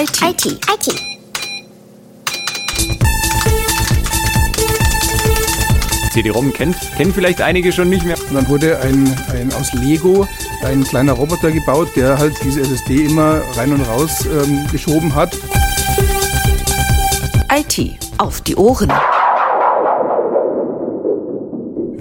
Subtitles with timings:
[0.00, 0.22] IT.
[0.22, 0.46] IT.
[0.46, 1.00] IT.
[6.12, 8.16] CD-ROM kennt, kennen vielleicht einige schon nicht mehr.
[8.30, 10.26] Und dann wurde ein, ein aus Lego
[10.64, 15.36] ein kleiner Roboter gebaut, der halt diese SSD immer rein und raus ähm, geschoben hat.
[17.52, 18.90] IT auf die Ohren.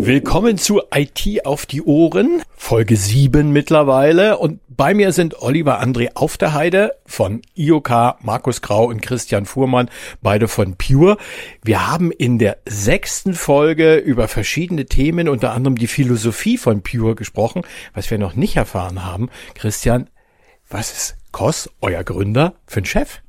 [0.01, 4.37] Willkommen zu IT auf die Ohren, Folge 7 mittlerweile.
[4.37, 9.45] Und bei mir sind Oliver André auf der Heide von IOK, Markus Grau und Christian
[9.45, 9.89] Fuhrmann,
[10.21, 11.17] beide von Pure.
[11.65, 17.15] Wir haben in der sechsten Folge über verschiedene Themen, unter anderem die Philosophie von Pure
[17.15, 17.63] gesprochen.
[17.93, 20.09] Was wir noch nicht erfahren haben, Christian,
[20.69, 23.19] was ist Kos, euer Gründer, für ein Chef?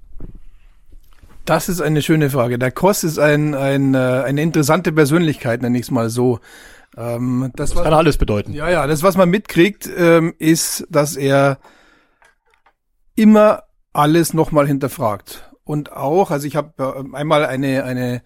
[1.51, 2.61] Das ist eine schöne Frage.
[2.61, 6.39] Der Koss ist ein, ein, äh, eine interessante Persönlichkeit, nenne ich es mal so.
[6.97, 8.53] Ähm, das, das kann alles bedeuten.
[8.53, 11.59] Ja, ja, das, was man mitkriegt, ähm, ist, dass er
[13.17, 15.51] immer alles nochmal hinterfragt.
[15.65, 18.23] Und auch, also ich habe äh, einmal eine, eine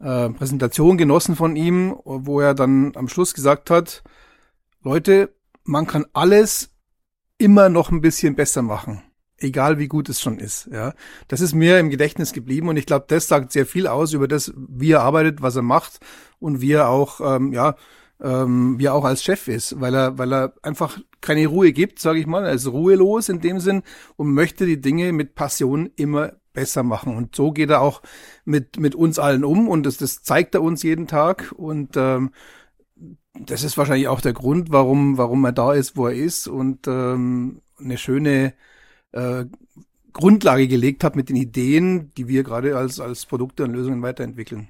[0.00, 4.02] äh, Präsentation genossen von ihm, wo er dann am Schluss gesagt hat,
[4.82, 6.70] Leute, man kann alles
[7.38, 9.04] immer noch ein bisschen besser machen
[9.38, 10.68] egal wie gut es schon ist.
[10.72, 10.94] Ja,
[11.28, 14.28] das ist mir im Gedächtnis geblieben und ich glaube, das sagt sehr viel aus über
[14.28, 16.00] das, wie er arbeitet, was er macht
[16.38, 17.76] und wie er auch, ähm, ja,
[18.20, 21.98] ähm, wie er auch als Chef ist, weil er, weil er einfach keine Ruhe gibt,
[21.98, 22.46] sage ich mal.
[22.46, 23.82] Er ist ruhelos in dem Sinn
[24.16, 27.14] und möchte die Dinge mit Passion immer besser machen.
[27.14, 28.02] Und so geht er auch
[28.44, 32.30] mit mit uns allen um und das, das zeigt er uns jeden Tag und ähm,
[33.38, 36.88] das ist wahrscheinlich auch der Grund, warum warum er da ist, wo er ist und
[36.88, 38.54] ähm, eine schöne
[39.12, 39.44] äh,
[40.12, 44.68] Grundlage gelegt hat mit den Ideen, die wir gerade als, als Produkte und Lösungen weiterentwickeln.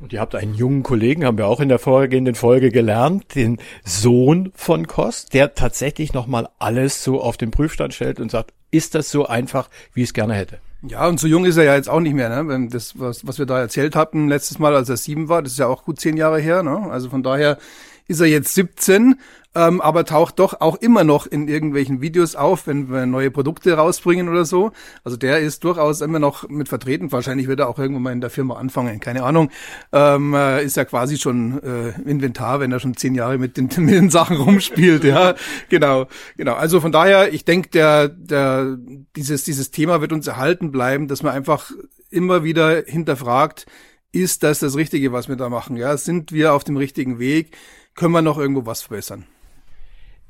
[0.00, 3.58] Und ihr habt einen jungen Kollegen, haben wir auch in der vorhergehenden Folge gelernt, den
[3.82, 8.94] Sohn von Kost, der tatsächlich nochmal alles so auf den Prüfstand stellt und sagt, ist
[8.94, 10.58] das so einfach, wie ich es gerne hätte?
[10.82, 12.42] Ja, und so jung ist er ja jetzt auch nicht mehr.
[12.42, 12.68] Ne?
[12.68, 15.58] Das, was, was wir da erzählt hatten letztes Mal, als er sieben war, das ist
[15.58, 16.62] ja auch gut zehn Jahre her.
[16.62, 16.90] Ne?
[16.90, 17.58] Also von daher
[18.06, 19.16] ist er jetzt 17,
[19.56, 23.72] ähm, aber taucht doch auch immer noch in irgendwelchen Videos auf, wenn wir neue Produkte
[23.72, 24.72] rausbringen oder so.
[25.02, 27.10] Also der ist durchaus immer noch mit vertreten.
[27.10, 29.50] Wahrscheinlich wird er auch irgendwann mal in der Firma anfangen, keine Ahnung.
[29.92, 33.70] Ähm, äh, ist ja quasi schon äh, Inventar, wenn er schon zehn Jahre mit den,
[33.78, 35.04] mit den Sachen rumspielt.
[35.04, 35.34] ja,
[35.70, 36.06] genau,
[36.36, 36.54] genau.
[36.54, 38.76] Also von daher, ich denke, der, der,
[39.16, 41.70] dieses, dieses Thema wird uns erhalten bleiben, dass man einfach
[42.10, 43.64] immer wieder hinterfragt,
[44.12, 45.76] ist das das Richtige, was wir da machen?
[45.76, 47.56] Ja, sind wir auf dem richtigen Weg?
[47.96, 49.26] können wir noch irgendwo was verbessern.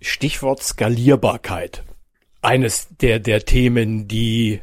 [0.00, 1.84] Stichwort Skalierbarkeit.
[2.42, 4.60] Eines der, der Themen, die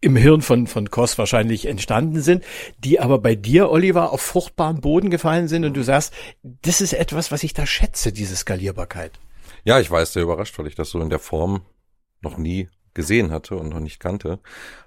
[0.00, 2.44] im Hirn von, von Koss wahrscheinlich entstanden sind,
[2.78, 6.92] die aber bei dir, Oliver, auf fruchtbaren Boden gefallen sind und du sagst, das ist
[6.92, 9.12] etwas, was ich da schätze, diese Skalierbarkeit.
[9.64, 11.62] Ja, ich war sehr überrascht, weil ich das so in der Form
[12.20, 14.40] noch nie gesehen hatte und noch nicht kannte.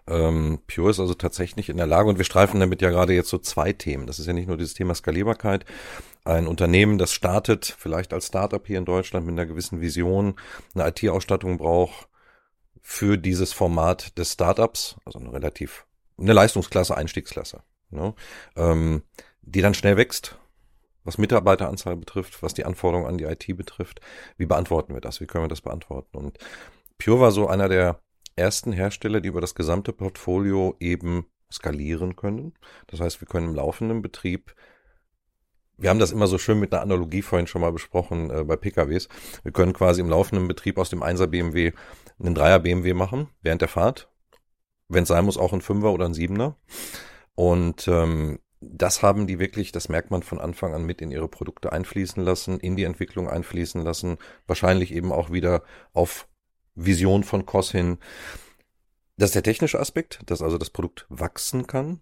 [0.06, 3.30] Ähm, Pure ist also tatsächlich in der Lage, und wir streifen damit ja gerade jetzt
[3.30, 4.08] so zwei Themen.
[4.08, 5.66] Das ist ja nicht nur dieses Thema Skalierbarkeit.
[6.26, 10.36] Ein Unternehmen, das startet, vielleicht als Startup hier in Deutschland mit einer gewissen Vision,
[10.74, 12.10] eine IT-Ausstattung braucht
[12.82, 15.86] für dieses Format des Startups, also eine relativ,
[16.18, 18.16] eine Leistungsklasse, Einstiegsklasse, ne?
[18.56, 19.04] ähm,
[19.44, 20.40] die dann schnell wächst,
[21.04, 24.02] was Mitarbeiteranzahl betrifft, was die Anforderungen an die IT betrifft.
[24.38, 25.22] Wie beantworten wir das?
[25.22, 26.18] Wie können wir das beantworten?
[26.18, 26.40] Und
[26.98, 28.00] Pure war so einer der
[28.36, 32.54] ersten Hersteller, die über das gesamte Portfolio eben skalieren können.
[32.88, 34.56] Das heißt, wir können im laufenden Betrieb
[35.78, 38.56] wir haben das immer so schön mit einer Analogie vorhin schon mal besprochen äh, bei
[38.56, 39.10] PKWs.
[39.44, 41.74] Wir können quasi im laufenden Betrieb aus dem 1er BMW
[42.20, 44.10] einen 3er BMW machen, während der Fahrt.
[44.88, 46.56] Wenn es sein muss, auch ein 5er oder ein 7er.
[47.34, 51.28] Und ähm, das haben die wirklich, das merkt man von Anfang an mit in ihre
[51.28, 55.64] Produkte einfließen lassen, in die Entwicklung einfließen lassen, wahrscheinlich eben auch wieder
[55.94, 56.28] auf
[56.76, 57.98] Vision von COS hin.
[59.18, 62.02] Das ist der technische Aspekt, dass also das Produkt wachsen kann,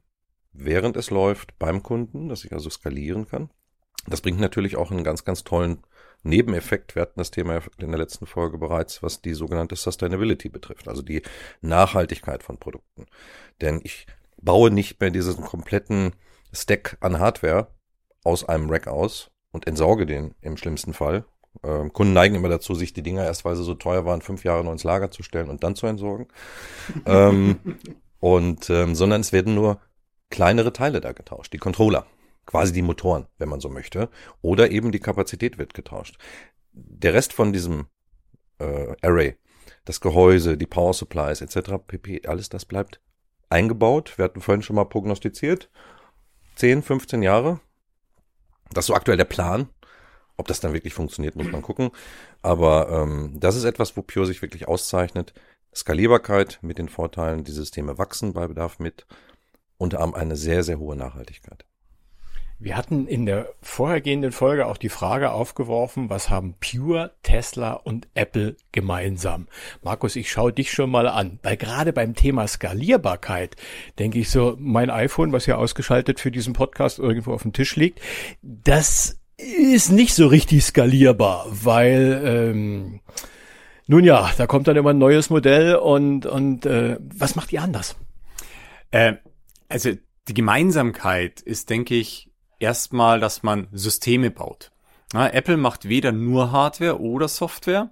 [0.51, 3.49] während es läuft beim Kunden, dass ich also skalieren kann.
[4.07, 5.83] Das bringt natürlich auch einen ganz, ganz tollen
[6.23, 6.95] Nebeneffekt.
[6.95, 11.01] Wir hatten das Thema in der letzten Folge bereits, was die sogenannte Sustainability betrifft, also
[11.01, 11.21] die
[11.61, 13.05] Nachhaltigkeit von Produkten.
[13.61, 14.07] Denn ich
[14.41, 16.13] baue nicht mehr diesen kompletten
[16.53, 17.67] Stack an Hardware
[18.23, 21.25] aus einem Rack aus und entsorge den im schlimmsten Fall
[21.61, 24.43] ähm, Kunden neigen immer dazu, sich die Dinger erst, weil sie so teuer waren, fünf
[24.43, 26.27] Jahre noch ins Lager zu stellen und dann zu entsorgen.
[27.05, 27.59] ähm,
[28.19, 29.79] und ähm, sondern es werden nur
[30.29, 32.07] kleinere Teile da getauscht, die Controller,
[32.45, 34.09] quasi die Motoren, wenn man so möchte,
[34.41, 36.17] oder eben die Kapazität wird getauscht.
[36.71, 37.87] Der Rest von diesem
[38.59, 39.37] äh, Array,
[39.85, 41.73] das Gehäuse, die Power Supplies etc.
[41.85, 42.99] pp, alles das bleibt
[43.49, 44.17] eingebaut.
[44.17, 45.69] Wir hatten vorhin schon mal prognostiziert,
[46.55, 47.59] 10, 15 Jahre.
[48.71, 49.69] Das ist so aktuell der Plan.
[50.35, 51.91] Ob das dann wirklich funktioniert, muss man gucken.
[52.41, 55.33] Aber ähm, das ist etwas, wo Pure sich wirklich auszeichnet.
[55.75, 59.05] Skalierbarkeit mit den Vorteilen, die Systeme wachsen bei Bedarf mit
[59.77, 61.65] und haben eine sehr, sehr hohe Nachhaltigkeit.
[62.63, 68.07] Wir hatten in der vorhergehenden Folge auch die Frage aufgeworfen, was haben Pure, Tesla und
[68.13, 69.49] Apple gemeinsam?
[69.81, 73.57] Markus, ich schaue dich schon mal an, weil gerade beim Thema Skalierbarkeit
[73.99, 77.75] denke ich so, mein iPhone, was ja ausgeschaltet für diesen Podcast irgendwo auf dem Tisch
[77.75, 77.99] liegt,
[78.41, 83.01] das ist nicht so richtig skalierbar, weil ähm,
[83.87, 87.61] nun ja, da kommt dann immer ein neues Modell und und äh, was macht ihr
[87.61, 87.97] anders?
[88.91, 89.15] Äh,
[89.67, 89.89] also
[90.29, 92.29] die Gemeinsamkeit ist, denke ich,
[92.63, 94.71] erstmal, dass man Systeme baut.
[95.13, 97.91] Ja, Apple macht weder nur Hardware oder Software.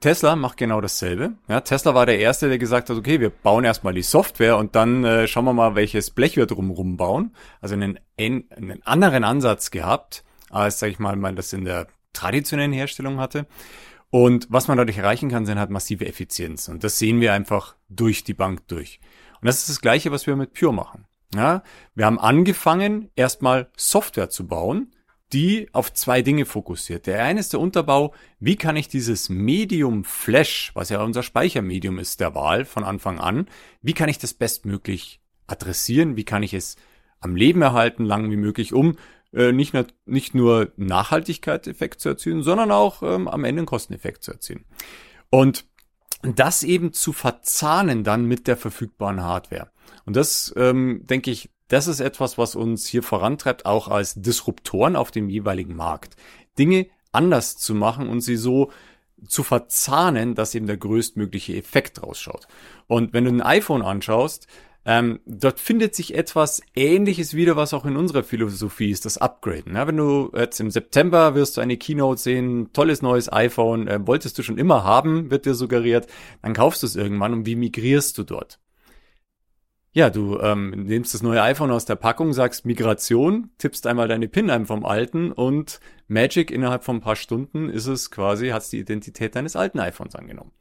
[0.00, 1.32] Tesla macht genau dasselbe.
[1.48, 4.74] Ja, Tesla war der Erste, der gesagt hat, okay, wir bauen erstmal die Software und
[4.74, 7.34] dann äh, schauen wir mal, welches Blech wir drumherum bauen.
[7.60, 12.72] Also einen, einen anderen Ansatz gehabt, als, sag ich mal, man das in der traditionellen
[12.72, 13.46] Herstellung hatte.
[14.08, 16.68] Und was man dadurch erreichen kann, sind halt massive Effizienz.
[16.68, 19.00] Und das sehen wir einfach durch die Bank durch.
[19.40, 21.04] Und das ist das Gleiche, was wir mit Pure machen.
[21.34, 21.62] Ja,
[21.94, 24.92] wir haben angefangen, erstmal Software zu bauen,
[25.32, 27.06] die auf zwei Dinge fokussiert.
[27.06, 31.98] Der eine ist der Unterbau, wie kann ich dieses Medium Flash, was ja unser Speichermedium
[32.00, 33.46] ist der Wahl von Anfang an,
[33.80, 36.76] wie kann ich das bestmöglich adressieren, wie kann ich es
[37.20, 38.96] am Leben erhalten, lang wie möglich, um
[39.32, 44.24] äh, nicht, nur, nicht nur Nachhaltigkeitseffekt zu erzielen, sondern auch ähm, am Ende einen Kosteneffekt
[44.24, 44.64] zu erzielen.
[45.30, 45.64] Und
[46.22, 49.70] das eben zu verzahnen dann mit der verfügbaren Hardware.
[50.06, 54.96] Und das, ähm, denke ich, das ist etwas, was uns hier vorantreibt, auch als Disruptoren
[54.96, 56.16] auf dem jeweiligen Markt.
[56.58, 58.70] Dinge anders zu machen und sie so
[59.28, 62.46] zu verzahnen, dass eben der größtmögliche Effekt rausschaut.
[62.86, 64.46] Und wenn du ein iPhone anschaust,
[64.86, 69.74] ähm, dort findet sich etwas Ähnliches wieder, was auch in unserer Philosophie ist, das Upgraden.
[69.74, 74.04] Ja, wenn du jetzt im September wirst du eine Keynote sehen, tolles neues iPhone, äh,
[74.06, 76.06] wolltest du schon immer haben, wird dir suggeriert,
[76.42, 78.58] dann kaufst du es irgendwann und wie migrierst du dort?
[79.92, 84.28] Ja, du ähm, nimmst das neue iPhone aus der Packung, sagst Migration, tippst einmal deine
[84.28, 88.70] PIN ein vom alten und Magic innerhalb von ein paar Stunden ist es quasi, hat
[88.70, 90.52] die Identität deines alten iPhones angenommen.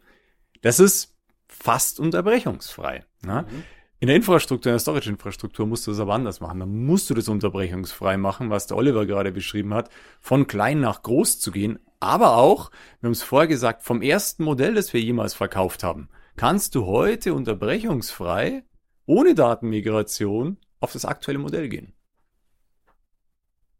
[0.61, 1.15] Das ist
[1.47, 3.05] fast unterbrechungsfrei.
[3.23, 3.45] Ne?
[3.47, 3.63] Mhm.
[3.99, 6.61] In der Infrastruktur, in der Storage-Infrastruktur musst du das aber anders machen.
[6.61, 9.89] Dann musst du das unterbrechungsfrei machen, was der Oliver gerade beschrieben hat,
[10.21, 11.79] von klein nach groß zu gehen.
[11.99, 12.71] Aber auch,
[13.01, 16.85] wir haben es vorher gesagt, vom ersten Modell, das wir jemals verkauft haben, kannst du
[16.85, 18.63] heute unterbrechungsfrei
[19.09, 21.93] ohne Datenmigration auf das aktuelle Modell gehen.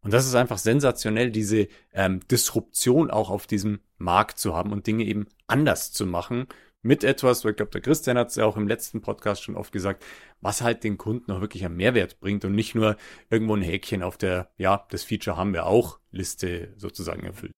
[0.02, 4.88] Und das ist einfach sensationell, diese ähm, Disruption auch auf diesem Markt zu haben und
[4.88, 6.48] Dinge eben anders zu machen.
[6.82, 9.72] Mit etwas, ich glaube, der Christian hat es ja auch im letzten Podcast schon oft
[9.72, 10.04] gesagt,
[10.42, 12.96] was halt den Kunden auch wirklich einen Mehrwert bringt und nicht nur
[13.30, 17.52] irgendwo ein Häkchen auf der, ja, das Feature haben wir auch Liste sozusagen erfüllt.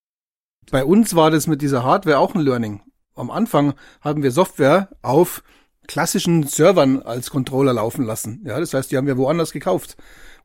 [0.71, 2.81] Bei uns war das mit dieser Hardware auch ein Learning.
[3.15, 5.43] Am Anfang haben wir Software auf
[5.87, 8.41] klassischen Servern als Controller laufen lassen.
[8.45, 9.97] Ja, das heißt, die haben wir woanders gekauft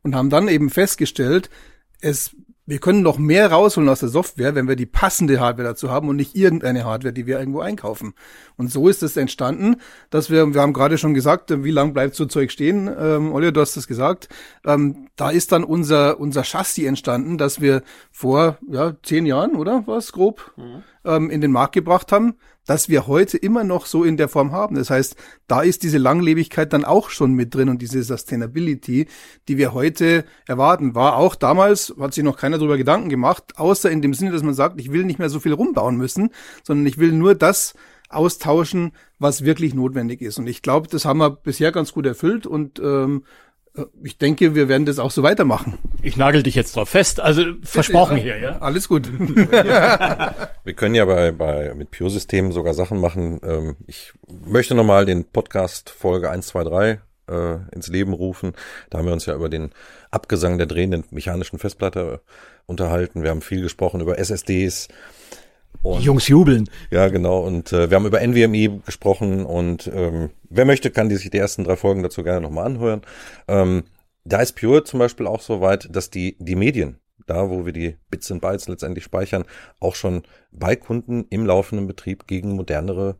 [0.03, 1.49] und haben dann eben festgestellt,
[2.01, 2.35] es
[2.67, 6.09] wir können noch mehr rausholen aus der Software, wenn wir die passende Hardware dazu haben
[6.09, 8.13] und nicht irgendeine Hardware, die wir irgendwo einkaufen.
[8.57, 9.77] Und so ist es entstanden,
[10.09, 12.93] dass wir, wir haben gerade schon gesagt, wie lang bleibt so Zeug stehen?
[12.99, 14.27] Ähm, Olli, du hast das gesagt.
[14.65, 19.83] Ähm, da ist dann unser, unser Chassis entstanden, dass wir vor ja, zehn Jahren, oder
[19.85, 20.83] was grob, mhm.
[21.07, 22.35] Ähm, in den Markt gebracht haben
[22.67, 24.75] dass wir heute immer noch so in der Form haben.
[24.75, 25.15] Das heißt,
[25.47, 29.07] da ist diese Langlebigkeit dann auch schon mit drin und diese Sustainability,
[29.47, 33.89] die wir heute erwarten, war auch damals, hat sich noch keiner darüber Gedanken gemacht, außer
[33.89, 36.29] in dem Sinne, dass man sagt, ich will nicht mehr so viel rumbauen müssen,
[36.63, 37.73] sondern ich will nur das
[38.09, 40.37] austauschen, was wirklich notwendig ist.
[40.37, 43.23] Und ich glaube, das haben wir bisher ganz gut erfüllt und ähm,
[44.03, 45.77] ich denke, wir werden das auch so weitermachen.
[46.01, 48.57] Ich nagel dich jetzt drauf fest, also versprochen ja, hier, ja?
[48.59, 49.09] Alles gut.
[49.19, 53.39] wir können ja bei, bei mit Pure-Systemen sogar Sachen machen.
[53.43, 58.53] Ähm, ich möchte nochmal den Podcast Folge 123 äh, ins Leben rufen.
[58.89, 59.71] Da haben wir uns ja über den
[60.11, 62.21] Abgesang der drehenden mechanischen Festplatte
[62.65, 63.23] unterhalten.
[63.23, 64.87] Wir haben viel gesprochen über SSDs,
[65.83, 66.69] und, Die Jungs jubeln.
[66.91, 67.39] Ja, genau.
[67.39, 71.37] Und äh, wir haben über NVMe gesprochen und ähm, wer möchte, kann die sich die
[71.37, 73.01] ersten drei Folgen dazu gerne nochmal anhören.
[73.47, 73.83] Ähm,
[74.25, 77.73] da ist Pure zum Beispiel auch so weit, dass die, die Medien, da wo wir
[77.73, 79.45] die Bits und Bytes letztendlich speichern,
[79.79, 83.15] auch schon bei Kunden im laufenden Betrieb gegen modernere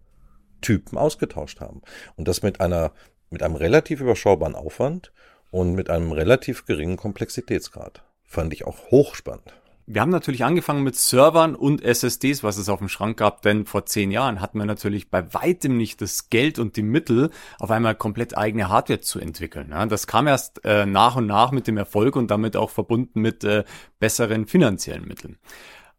[0.60, 1.82] Typen ausgetauscht haben.
[2.16, 2.92] Und das mit einer,
[3.30, 5.14] mit einem relativ überschaubaren Aufwand
[5.52, 8.04] und mit einem relativ geringen Komplexitätsgrad.
[8.26, 9.54] Fand ich auch hochspannend
[9.90, 13.66] wir haben natürlich angefangen mit Servern und SSDs, was es auf dem Schrank gab, denn
[13.66, 17.72] vor zehn Jahren hatten wir natürlich bei weitem nicht das Geld und die Mittel, auf
[17.72, 19.70] einmal komplett eigene Hardware zu entwickeln.
[19.88, 23.46] das kam erst äh, nach und nach mit dem Erfolg und damit auch verbunden mit
[23.46, 23.64] äh,
[23.98, 25.38] besseren finanziellen Mitteln.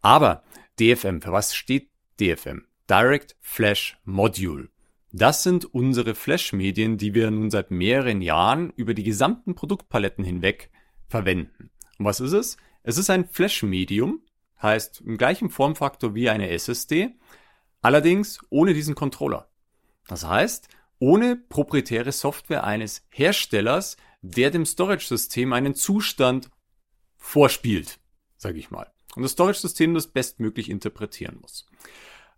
[0.02, 0.42] Aber
[0.78, 1.88] DFM, für was steht
[2.20, 2.66] DFM?
[2.90, 4.68] Direct Flash Module.
[5.12, 10.70] Das sind unsere Flash-Medien, die wir nun seit mehreren Jahren über die gesamten Produktpaletten hinweg
[11.08, 11.70] verwenden.
[11.98, 12.58] Und was ist es?
[12.88, 14.22] Es ist ein Flash-Medium,
[14.62, 17.10] heißt im gleichen Formfaktor wie eine SSD,
[17.82, 19.50] allerdings ohne diesen Controller.
[20.06, 26.48] Das heißt, ohne proprietäre Software eines Herstellers, der dem Storage-System einen Zustand
[27.18, 27.98] vorspielt,
[28.38, 28.90] sage ich mal.
[29.14, 31.66] Und das Storage-System das bestmöglich interpretieren muss.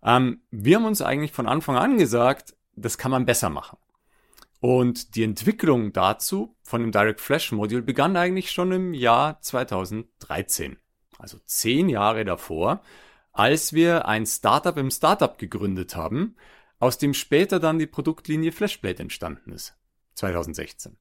[0.03, 3.77] Ähm, wir haben uns eigentlich von Anfang an gesagt, das kann man besser machen.
[4.61, 10.77] Und die Entwicklung dazu von dem Direct Flash Module begann eigentlich schon im Jahr 2013.
[11.17, 12.81] Also zehn Jahre davor,
[13.33, 16.35] als wir ein Startup im Startup gegründet haben,
[16.79, 19.75] aus dem später dann die Produktlinie Flashblade entstanden ist.
[20.13, 20.95] 2016.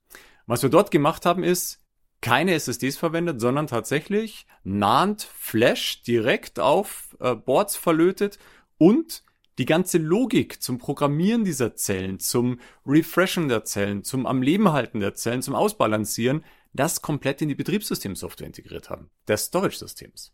[0.47, 1.85] Was wir dort gemacht haben, ist
[2.23, 8.39] keine SSDs verwendet, sondern tatsächlich NAND Flash direkt auf äh, Boards verlötet
[8.79, 9.23] und
[9.61, 15.01] die ganze Logik zum Programmieren dieser Zellen, zum Refreshen der Zellen, zum am Leben halten
[15.01, 20.33] der Zellen, zum Ausbalancieren, das komplett in die Betriebssystemsoftware integriert haben, des Storage-Systems.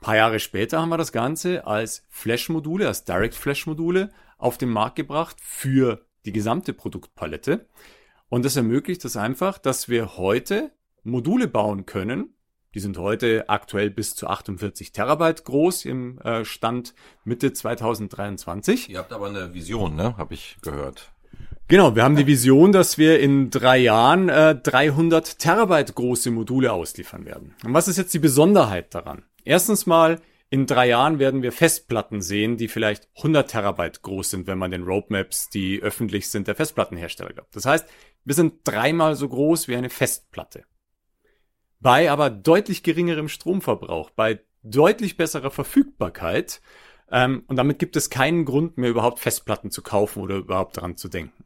[0.00, 5.38] paar Jahre später haben wir das Ganze als Flash-Module, als Direct-Flash-Module auf den Markt gebracht
[5.40, 7.66] für die gesamte Produktpalette.
[8.28, 10.70] Und das ermöglicht es einfach, dass wir heute
[11.02, 12.36] Module bauen können,
[12.74, 18.90] die sind heute aktuell bis zu 48 Terabyte groß im äh, Stand Mitte 2023.
[18.90, 20.16] Ihr habt aber eine Vision, ne?
[20.16, 21.12] Habe ich gehört.
[21.68, 26.72] Genau, wir haben die Vision, dass wir in drei Jahren äh, 300 Terabyte große Module
[26.72, 27.54] ausliefern werden.
[27.64, 29.22] Und was ist jetzt die Besonderheit daran?
[29.44, 34.46] Erstens mal, in drei Jahren werden wir Festplatten sehen, die vielleicht 100 Terabyte groß sind,
[34.46, 37.56] wenn man den Roadmaps, die öffentlich sind, der Festplattenhersteller glaubt.
[37.56, 37.86] Das heißt,
[38.24, 40.64] wir sind dreimal so groß wie eine Festplatte.
[41.84, 46.62] Bei aber deutlich geringerem Stromverbrauch, bei deutlich besserer Verfügbarkeit.
[47.10, 50.96] Ähm, und damit gibt es keinen Grund mehr, überhaupt Festplatten zu kaufen oder überhaupt daran
[50.96, 51.44] zu denken.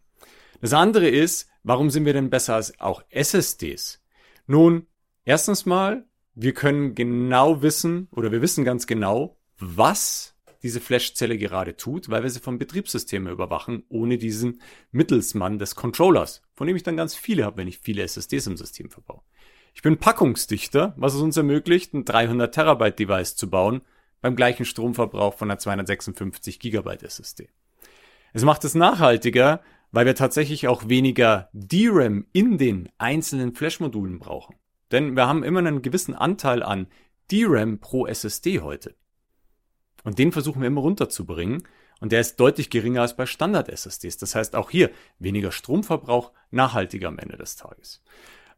[0.61, 4.01] Das andere ist, warum sind wir denn besser als auch SSDs?
[4.47, 4.87] Nun,
[5.25, 11.77] erstens mal, wir können genau wissen oder wir wissen ganz genau, was diese Flashzelle gerade
[11.77, 16.85] tut, weil wir sie vom Betriebssystem überwachen, ohne diesen Mittelsmann des Controllers, von dem ich
[16.85, 19.23] dann ganz viele habe, wenn ich viele SSDs im System verbaue.
[19.79, 23.83] Ich bin packungsdichter, was es uns ermöglicht, ein 300 Terabyte Device zu bauen,
[24.21, 27.49] beim gleichen Stromverbrauch von einer 256 Gigabyte SSD.
[28.33, 29.61] Es macht es nachhaltiger,
[29.93, 34.57] weil wir tatsächlich auch weniger DRAM in den einzelnen Flash-Modulen brauchen.
[34.91, 36.89] Denn wir haben immer einen gewissen Anteil an
[37.31, 38.97] DRAM pro SSD heute.
[40.03, 41.63] Und den versuchen wir immer runterzubringen.
[42.01, 44.17] Und der ist deutlich geringer als bei Standard-SSDs.
[44.17, 48.03] Das heißt auch hier weniger Stromverbrauch, nachhaltiger am Ende des Tages.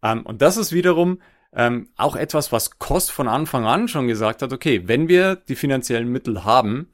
[0.03, 1.21] Ähm, und das ist wiederum
[1.53, 5.57] ähm, auch etwas, was Kost von Anfang an schon gesagt hat, okay, wenn wir die
[5.57, 6.89] finanziellen Mittel haben,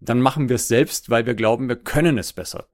[0.00, 2.68] dann machen wir es selbst, weil wir glauben, wir können es besser.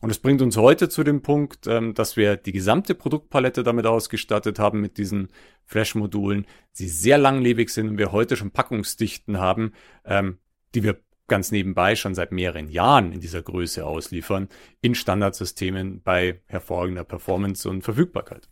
[0.00, 3.86] Und es bringt uns heute zu dem Punkt, ähm, dass wir die gesamte Produktpalette damit
[3.86, 5.28] ausgestattet haben mit diesen
[5.66, 9.72] Flash-Modulen, sie sehr langlebig sind und wir heute schon Packungsdichten haben,
[10.04, 10.38] ähm,
[10.74, 10.98] die wir
[11.28, 14.48] ganz nebenbei schon seit mehreren Jahren in dieser Größe ausliefern,
[14.80, 18.48] in Standardsystemen bei hervorragender Performance und Verfügbarkeit.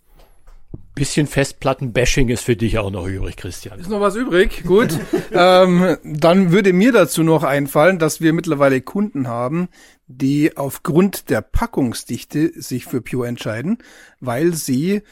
[0.94, 3.78] Bisschen Festplatten-Bashing ist für dich auch noch übrig, Christian.
[3.78, 4.64] Ist noch was übrig?
[4.64, 4.98] Gut.
[5.32, 9.68] ähm, dann würde mir dazu noch einfallen, dass wir mittlerweile Kunden haben,
[10.08, 13.78] die aufgrund der Packungsdichte sich für Pure entscheiden,
[14.20, 15.02] weil sie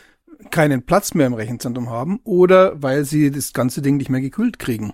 [0.51, 4.59] keinen Platz mehr im Rechenzentrum haben oder weil sie das ganze Ding nicht mehr gekühlt
[4.59, 4.93] kriegen.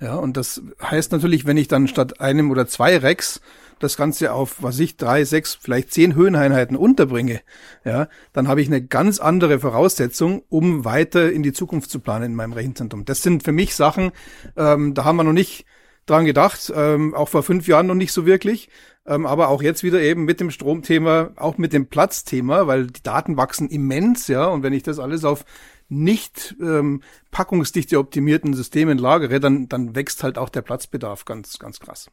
[0.00, 3.40] Ja, und das heißt natürlich, wenn ich dann statt einem oder zwei Racks
[3.78, 7.40] das Ganze auf, was ich, drei, sechs, vielleicht zehn Höheneinheiten unterbringe,
[7.84, 12.24] ja, dann habe ich eine ganz andere Voraussetzung, um weiter in die Zukunft zu planen
[12.24, 13.04] in meinem Rechenzentrum.
[13.04, 14.12] Das sind für mich Sachen,
[14.56, 15.64] ähm, da haben wir noch nicht
[16.06, 18.68] dran gedacht, ähm, auch vor fünf Jahren noch nicht so wirklich,
[19.06, 23.02] ähm, aber auch jetzt wieder eben mit dem Stromthema, auch mit dem Platzthema, weil die
[23.02, 25.44] Daten wachsen immens, ja, und wenn ich das alles auf
[25.88, 31.80] nicht ähm, packungsdichte optimierten Systemen lagere, dann, dann wächst halt auch der Platzbedarf ganz, ganz
[31.80, 32.10] krass.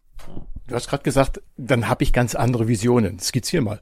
[0.67, 3.19] Du hast gerade gesagt, dann habe ich ganz andere Visionen.
[3.19, 3.81] Skizzier mal.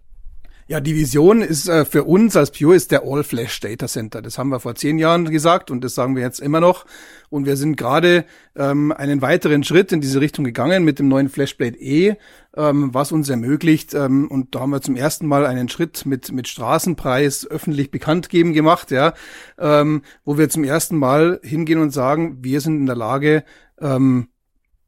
[0.70, 4.22] Ja, die Vision ist äh, für uns als Pure ist der All-Flash Data Center.
[4.22, 6.86] Das haben wir vor zehn Jahren gesagt und das sagen wir jetzt immer noch.
[7.32, 8.24] Und wir sind gerade
[8.56, 12.18] ähm, einen weiteren Schritt in diese Richtung gegangen mit dem neuen FlashBlade E,
[12.56, 13.96] ähm, was uns ermöglicht.
[13.96, 18.30] Ähm, und da haben wir zum ersten Mal einen Schritt mit mit Straßenpreis öffentlich bekannt
[18.30, 19.16] geben gemacht, ja,
[19.58, 23.44] ähm, wo wir zum ersten Mal hingehen und sagen, wir sind in der Lage,
[23.82, 24.28] ähm,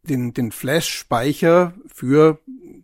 [0.04, 2.40] den, den Flash-Speicher für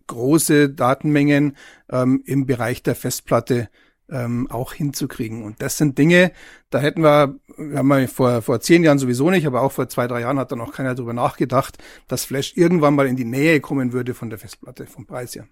[0.07, 1.55] große Datenmengen
[1.89, 3.69] ähm, im Bereich der Festplatte
[4.09, 5.43] ähm, auch hinzukriegen.
[5.43, 6.31] Und das sind Dinge,
[6.69, 9.89] da hätten wir, wir haben wir vor, vor zehn Jahren sowieso nicht, aber auch vor
[9.89, 13.25] zwei, drei Jahren hat da noch keiner drüber nachgedacht, dass Flash irgendwann mal in die
[13.25, 15.47] Nähe kommen würde von der Festplatte, vom Preis her.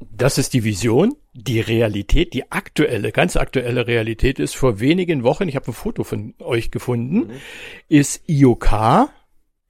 [0.00, 1.16] Das ist die Vision.
[1.32, 6.04] Die Realität, die aktuelle, ganz aktuelle Realität ist, vor wenigen Wochen, ich habe ein Foto
[6.04, 7.40] von euch gefunden, mhm.
[7.88, 9.10] ist IOK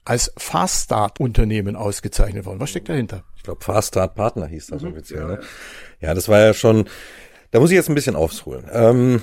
[0.04, 2.61] als Fast Start Unternehmen ausgezeichnet worden.
[2.61, 3.25] Was steckt dahinter?
[3.38, 4.90] Ich glaube, Fast Start Partner hieß das mhm.
[4.90, 5.26] offiziell.
[5.26, 5.40] Ne?
[6.00, 6.88] Ja, das war ja schon,
[7.52, 8.68] da muss ich jetzt ein bisschen aufholen.
[8.71, 9.23] Ähm,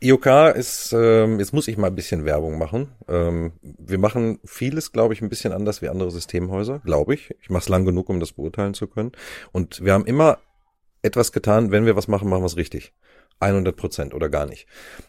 [0.00, 2.88] IOK ist, ähm, jetzt muss ich mal ein bisschen Werbung machen.
[3.08, 7.34] Ähm, wir machen vieles, glaube ich, ein bisschen anders wie andere Systemhäuser, glaube ich.
[7.40, 9.12] Ich mache es lang genug, um das beurteilen zu können.
[9.52, 10.38] Und wir haben immer
[11.02, 12.92] etwas getan, wenn wir was machen, machen wir es richtig.
[13.40, 14.66] 100 Prozent oder gar nicht.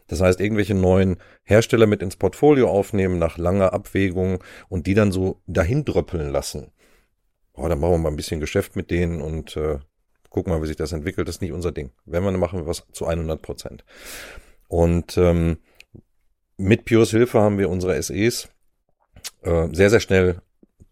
[0.07, 5.11] Das heißt, irgendwelche neuen Hersteller mit ins Portfolio aufnehmen nach langer Abwägung und die dann
[5.11, 6.71] so dahin dröppeln lassen.
[7.55, 9.79] Oh, dann machen wir mal ein bisschen Geschäft mit denen und äh,
[10.29, 11.27] gucken mal, wie sich das entwickelt.
[11.27, 11.91] Das ist nicht unser Ding.
[12.05, 13.85] Wenn wir, dann machen wir was zu 100 Prozent.
[14.67, 15.57] Und ähm,
[16.57, 18.49] mit Pures Hilfe haben wir unsere SEs
[19.43, 20.41] äh, sehr, sehr schnell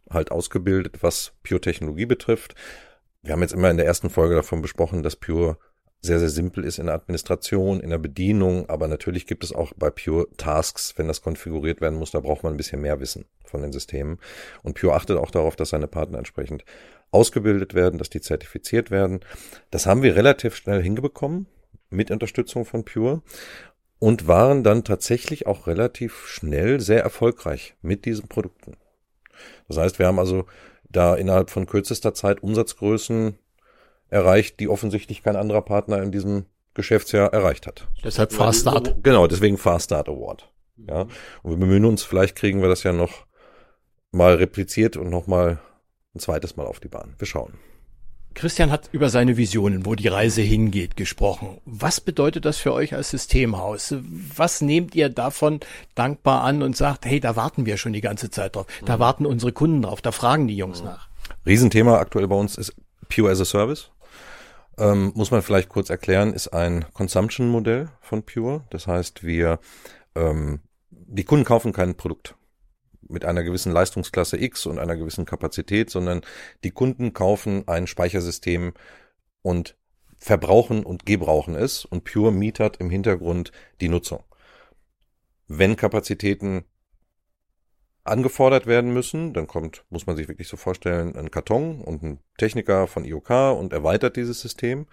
[0.09, 2.55] halt ausgebildet, was Pure-Technologie betrifft.
[3.21, 5.57] Wir haben jetzt immer in der ersten Folge davon besprochen, dass Pure
[6.05, 9.71] sehr, sehr simpel ist in der Administration, in der Bedienung, aber natürlich gibt es auch
[9.77, 13.25] bei Pure Tasks, wenn das konfiguriert werden muss, da braucht man ein bisschen mehr Wissen
[13.45, 14.19] von den Systemen.
[14.63, 16.65] Und Pure achtet auch darauf, dass seine Partner entsprechend
[17.11, 19.21] ausgebildet werden, dass die zertifiziert werden.
[19.71, 21.47] Das haben wir relativ schnell hingebekommen
[21.89, 23.21] mit Unterstützung von Pure
[23.99, 28.75] und waren dann tatsächlich auch relativ schnell sehr erfolgreich mit diesen Produkten.
[29.69, 30.47] Das heißt, wir haben also
[30.89, 33.37] da innerhalb von kürzester Zeit Umsatzgrößen
[34.09, 37.87] erreicht, die offensichtlich kein anderer Partner in diesem Geschäftsjahr erreicht hat.
[38.03, 38.95] Deshalb Fast Start.
[39.03, 40.49] Genau, deswegen Fast Start Award.
[40.87, 41.01] Ja,
[41.43, 43.25] und wir bemühen uns, vielleicht kriegen wir das ja noch
[44.11, 45.59] mal repliziert und noch mal
[46.15, 47.15] ein zweites Mal auf die Bahn.
[47.17, 47.53] Wir schauen.
[48.35, 51.61] Christian hat über seine Visionen, wo die Reise hingeht, gesprochen.
[51.65, 53.93] Was bedeutet das für euch als Systemhaus?
[54.35, 55.59] Was nehmt ihr davon
[55.93, 58.65] dankbar an und sagt, hey, da warten wir schon die ganze Zeit drauf.
[58.85, 58.99] Da mhm.
[59.01, 60.01] warten unsere Kunden drauf.
[60.01, 60.87] Da fragen die Jungs mhm.
[60.87, 61.09] nach.
[61.45, 62.73] Riesenthema aktuell bei uns ist
[63.07, 63.91] Pure as a Service.
[64.77, 68.65] Ähm, muss man vielleicht kurz erklären, ist ein Consumption-Modell von Pure.
[68.69, 69.59] Das heißt, wir,
[70.15, 72.35] ähm, die Kunden kaufen kein Produkt
[73.07, 76.21] mit einer gewissen Leistungsklasse X und einer gewissen Kapazität, sondern
[76.63, 78.73] die Kunden kaufen ein Speichersystem
[79.41, 79.77] und
[80.17, 84.23] verbrauchen und gebrauchen es und Pure mietert im Hintergrund die Nutzung.
[85.47, 86.63] Wenn Kapazitäten
[88.03, 92.19] angefordert werden müssen, dann kommt, muss man sich wirklich so vorstellen, ein Karton und ein
[92.37, 94.87] Techniker von IOK und erweitert dieses System.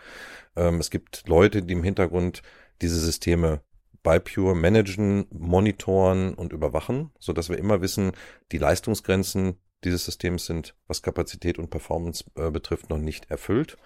[0.56, 2.42] Ähm, es gibt Leute, die im Hintergrund
[2.80, 3.60] diese Systeme
[4.02, 8.12] bei Pure managen, monitoren und überwachen, so dass wir immer wissen,
[8.52, 13.76] die Leistungsgrenzen dieses Systems sind, was Kapazität und Performance äh, betrifft, noch nicht erfüllt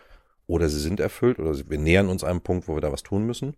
[0.47, 3.25] oder sie sind erfüllt oder wir nähern uns einem Punkt, wo wir da was tun
[3.25, 3.57] müssen.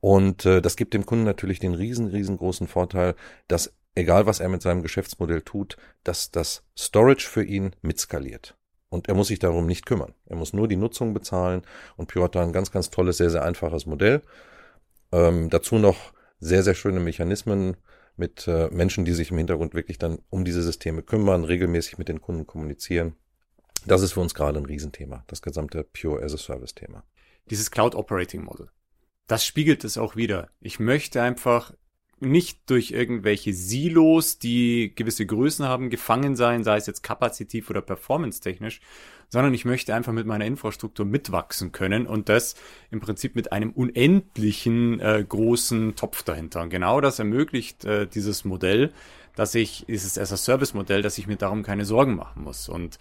[0.00, 3.14] Und äh, das gibt dem Kunden natürlich den riesen, riesengroßen Vorteil,
[3.48, 8.56] dass egal was er mit seinem Geschäftsmodell tut, dass das Storage für ihn mitskaliert.
[8.88, 10.14] Und er muss sich darum nicht kümmern.
[10.26, 11.62] Er muss nur die Nutzung bezahlen
[11.96, 14.22] und Pure hat da ein ganz, ganz tolles, sehr, sehr einfaches Modell.
[15.12, 17.76] Ähm, dazu noch sehr, sehr schöne Mechanismen
[18.16, 22.08] mit äh, Menschen, die sich im Hintergrund wirklich dann um diese Systeme kümmern, regelmäßig mit
[22.08, 23.14] den Kunden kommunizieren.
[23.86, 27.04] Das ist für uns gerade ein Riesenthema, das gesamte Pure as a Service Thema.
[27.48, 28.70] Dieses Cloud Operating Model.
[29.26, 30.50] Das spiegelt es auch wieder.
[30.60, 31.72] Ich möchte einfach
[32.20, 37.80] nicht durch irgendwelche Silos, die gewisse Größen haben, gefangen sein, sei es jetzt kapazitiv oder
[37.80, 38.80] performance-technisch,
[39.28, 42.56] sondern ich möchte einfach mit meiner Infrastruktur mitwachsen können und das
[42.90, 46.62] im Prinzip mit einem unendlichen äh, großen Topf dahinter.
[46.62, 48.92] Und genau das ermöglicht äh, dieses Modell,
[49.36, 52.68] dass ich, dieses as-a-Service-Modell, dass ich mir darum keine Sorgen machen muss.
[52.68, 52.98] Und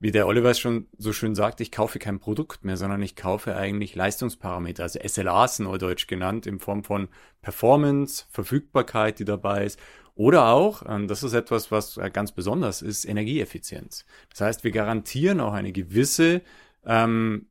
[0.00, 3.56] wie der Oliver schon so schön sagt, ich kaufe kein Produkt mehr, sondern ich kaufe
[3.56, 7.08] eigentlich Leistungsparameter, also SLAs neudeutsch genannt, in Form von
[7.42, 9.78] Performance, Verfügbarkeit, die dabei ist.
[10.14, 14.04] Oder auch, ähm, das ist etwas, was äh, ganz besonders ist, Energieeffizienz.
[14.30, 16.42] Das heißt, wir garantieren auch eine gewisse
[16.84, 17.46] ähm,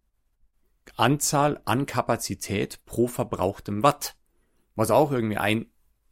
[0.96, 4.16] Anzahl an Kapazität pro verbrauchtem Watt.
[4.76, 5.68] Was auch irgendwie ein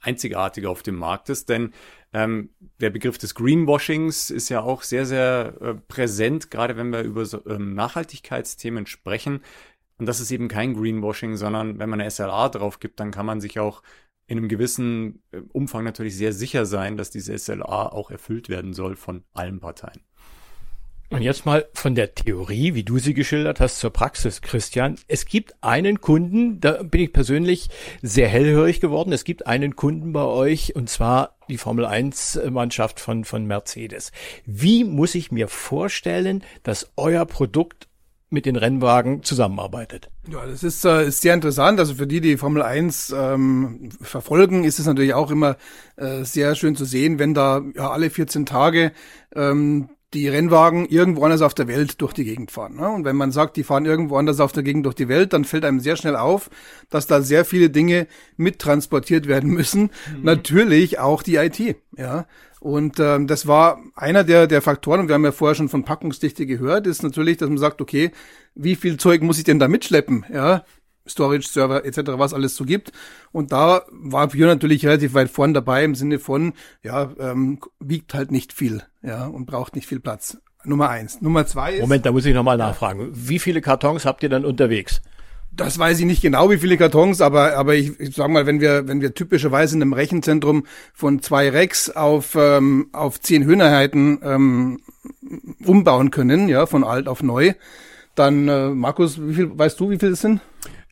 [0.05, 1.73] einzigartig auf dem Markt ist, denn
[2.13, 7.01] ähm, der Begriff des Greenwashings ist ja auch sehr, sehr äh, präsent, gerade wenn wir
[7.01, 9.41] über so, ähm, Nachhaltigkeitsthemen sprechen.
[9.97, 13.25] Und das ist eben kein Greenwashing, sondern wenn man eine SLA drauf gibt, dann kann
[13.25, 13.81] man sich auch
[14.27, 18.73] in einem gewissen äh, Umfang natürlich sehr sicher sein, dass diese SLA auch erfüllt werden
[18.73, 20.01] soll von allen Parteien.
[21.11, 24.95] Und jetzt mal von der Theorie, wie du sie geschildert hast, zur Praxis, Christian.
[25.07, 27.69] Es gibt einen Kunden, da bin ich persönlich
[28.01, 29.13] sehr hellhörig geworden.
[29.13, 34.11] Es gibt einen Kunden bei euch und zwar die Formel 1 Mannschaft von, von Mercedes.
[34.45, 37.87] Wie muss ich mir vorstellen, dass euer Produkt
[38.29, 40.09] mit den Rennwagen zusammenarbeitet.
[40.29, 41.79] Ja, das ist, äh, ist sehr interessant.
[41.79, 45.57] Also für die, die Formel 1 ähm, verfolgen, ist es natürlich auch immer
[45.95, 48.91] äh, sehr schön zu sehen, wenn da ja, alle 14 Tage
[49.35, 52.75] ähm, die Rennwagen irgendwo anders auf der Welt durch die Gegend fahren.
[52.75, 52.89] Ne?
[52.89, 55.43] Und wenn man sagt, die fahren irgendwo anders auf der Gegend durch die Welt, dann
[55.43, 56.49] fällt einem sehr schnell auf,
[56.89, 59.91] dass da sehr viele Dinge mittransportiert werden müssen.
[60.15, 60.23] Mhm.
[60.23, 61.77] Natürlich auch die IT.
[61.97, 62.27] Ja.
[62.61, 65.83] Und ähm, das war einer der, der Faktoren, und wir haben ja vorher schon von
[65.83, 68.11] Packungsdichte gehört, ist natürlich, dass man sagt, okay,
[68.55, 70.25] wie viel Zeug muss ich denn da mitschleppen?
[70.33, 70.63] Ja,
[71.07, 72.91] Storage, Server etc., was alles so gibt.
[73.31, 78.13] Und da war Pure natürlich relativ weit vorn dabei im Sinne von, ja, ähm, wiegt
[78.13, 80.37] halt nicht viel, ja, und braucht nicht viel Platz.
[80.63, 81.21] Nummer eins.
[81.21, 81.81] Nummer zwei ist.
[81.81, 83.09] Moment, da muss ich nochmal nachfragen.
[83.13, 85.01] Wie viele Kartons habt ihr dann unterwegs?
[85.51, 88.59] Das weiß ich nicht genau, wie viele Kartons, aber, aber ich, ich sag mal, wenn
[88.59, 94.19] wir, wenn wir typischerweise in einem Rechenzentrum von zwei Racks auf, ähm, auf zehn Hühnerheiten
[94.21, 94.79] ähm,
[95.63, 97.53] umbauen können, ja, von alt auf neu,
[98.15, 100.41] dann, äh, Markus, wie viel, weißt du, wie viel es sind?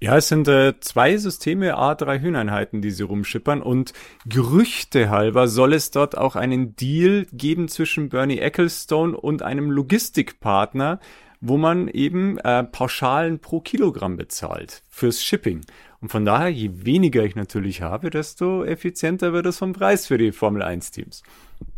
[0.03, 3.93] Ja, es sind äh, zwei Systeme A3 Hühneinheiten, die sie rumschippern und
[4.25, 10.99] Gerüchte halber soll es dort auch einen Deal geben zwischen Bernie Ecclestone und einem Logistikpartner,
[11.39, 15.61] wo man eben äh, Pauschalen pro Kilogramm bezahlt fürs Shipping.
[16.01, 20.17] Und von daher, je weniger ich natürlich habe, desto effizienter wird es vom Preis für
[20.17, 21.23] die Formel 1 Teams.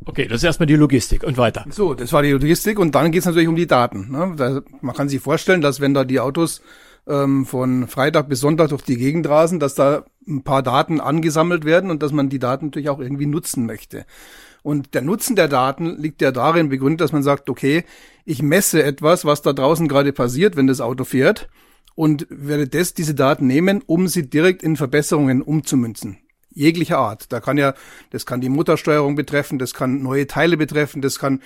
[0.04, 1.64] Okay, das ist erstmal die Logistik und weiter.
[1.70, 4.10] So, das war die Logistik und dann geht es natürlich um die Daten.
[4.10, 4.34] Ne?
[4.36, 6.64] Da, man kann sich vorstellen, dass wenn da die Autos
[7.08, 11.66] ähm, von Freitag bis Sonntag durch die Gegend rasen, dass da ein paar Daten angesammelt
[11.66, 14.06] werden und dass man die Daten natürlich auch irgendwie nutzen möchte.
[14.64, 17.84] Und der Nutzen der Daten liegt ja darin begründet, dass man sagt, okay,
[18.26, 21.48] ich messe etwas, was da draußen gerade passiert, wenn das Auto fährt
[21.94, 26.18] und werde das, diese Daten nehmen, um sie direkt in Verbesserungen umzumünzen.
[26.50, 27.32] Jeglicher Art.
[27.32, 27.74] Da kann ja,
[28.12, 31.42] das kann die Motorsteuerung betreffen, das kann neue Teile betreffen, das kann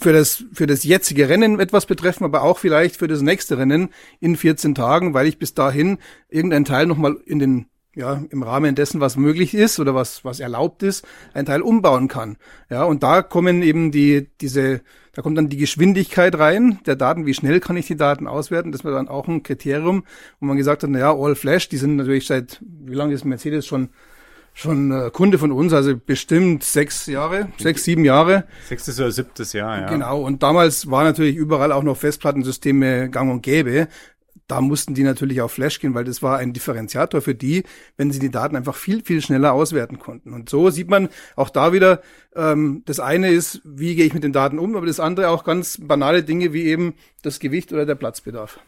[0.00, 3.90] für das, für das jetzige Rennen etwas betreffen, aber auch vielleicht für das nächste Rennen
[4.20, 8.74] in 14 Tagen, weil ich bis dahin irgendein Teil nochmal in den ja, im Rahmen
[8.74, 12.36] dessen, was möglich ist oder was, was erlaubt ist, ein Teil umbauen kann.
[12.68, 14.82] Ja, und da kommen eben die, diese,
[15.12, 18.70] da kommt dann die Geschwindigkeit rein der Daten, wie schnell kann ich die Daten auswerten.
[18.70, 20.04] Das war dann auch ein Kriterium,
[20.40, 23.24] wo man gesagt hat, na ja, All Flash, die sind natürlich seit, wie lange ist
[23.24, 23.88] Mercedes schon
[24.56, 28.44] schon äh, Kunde von uns, also bestimmt sechs Jahre, sechs, sieben Jahre.
[28.66, 29.86] Sechstes oder siebtes Jahr, ja.
[29.86, 33.86] Genau, und damals war natürlich überall auch noch Festplattensysteme gang und gäbe.
[34.48, 37.64] Da mussten die natürlich auf Flash gehen, weil das war ein Differenziator für die,
[37.98, 40.32] wenn sie die Daten einfach viel, viel schneller auswerten konnten.
[40.32, 42.00] Und so sieht man auch da wieder,
[42.34, 45.44] ähm, das eine ist, wie gehe ich mit den Daten um, aber das andere auch
[45.44, 48.58] ganz banale Dinge wie eben das Gewicht oder der Platzbedarf.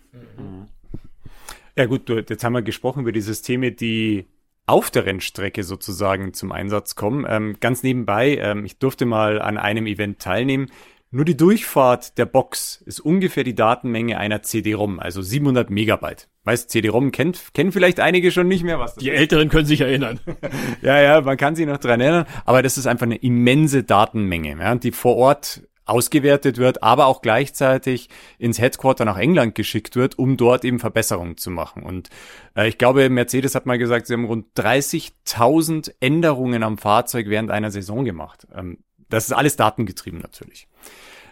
[1.76, 4.26] Ja gut, jetzt haben wir gesprochen über die Systeme, die
[4.68, 7.26] auf der Rennstrecke sozusagen zum Einsatz kommen.
[7.28, 10.70] Ähm, ganz nebenbei, ähm, ich durfte mal an einem Event teilnehmen.
[11.10, 16.28] Nur die Durchfahrt der Box ist ungefähr die Datenmenge einer CD-ROM, also 700 Megabyte.
[16.44, 19.18] Weißt, CD-ROM kennt, kennen vielleicht einige schon nicht mehr, was das Die ist.
[19.18, 20.20] Älteren können sich erinnern.
[20.82, 24.58] ja, ja, man kann sich noch dran erinnern, aber das ist einfach eine immense Datenmenge,
[24.58, 30.18] ja, die vor Ort ausgewertet wird, aber auch gleichzeitig ins Headquarter nach England geschickt wird,
[30.18, 31.82] um dort eben Verbesserungen zu machen.
[31.82, 32.10] Und
[32.56, 37.50] äh, ich glaube, Mercedes hat mal gesagt, sie haben rund 30.000 Änderungen am Fahrzeug während
[37.50, 38.46] einer Saison gemacht.
[38.54, 40.68] Ähm, das ist alles datengetrieben natürlich.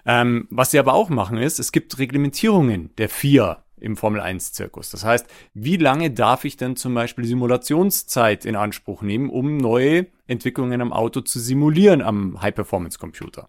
[0.06, 4.52] Ähm, was sie aber auch machen ist, es gibt Reglementierungen der FIA im Formel 1
[4.52, 4.90] Zirkus.
[4.90, 10.06] Das heißt, wie lange darf ich denn zum Beispiel Simulationszeit in Anspruch nehmen, um neue
[10.26, 13.48] Entwicklungen am Auto zu simulieren am High-Performance-Computer?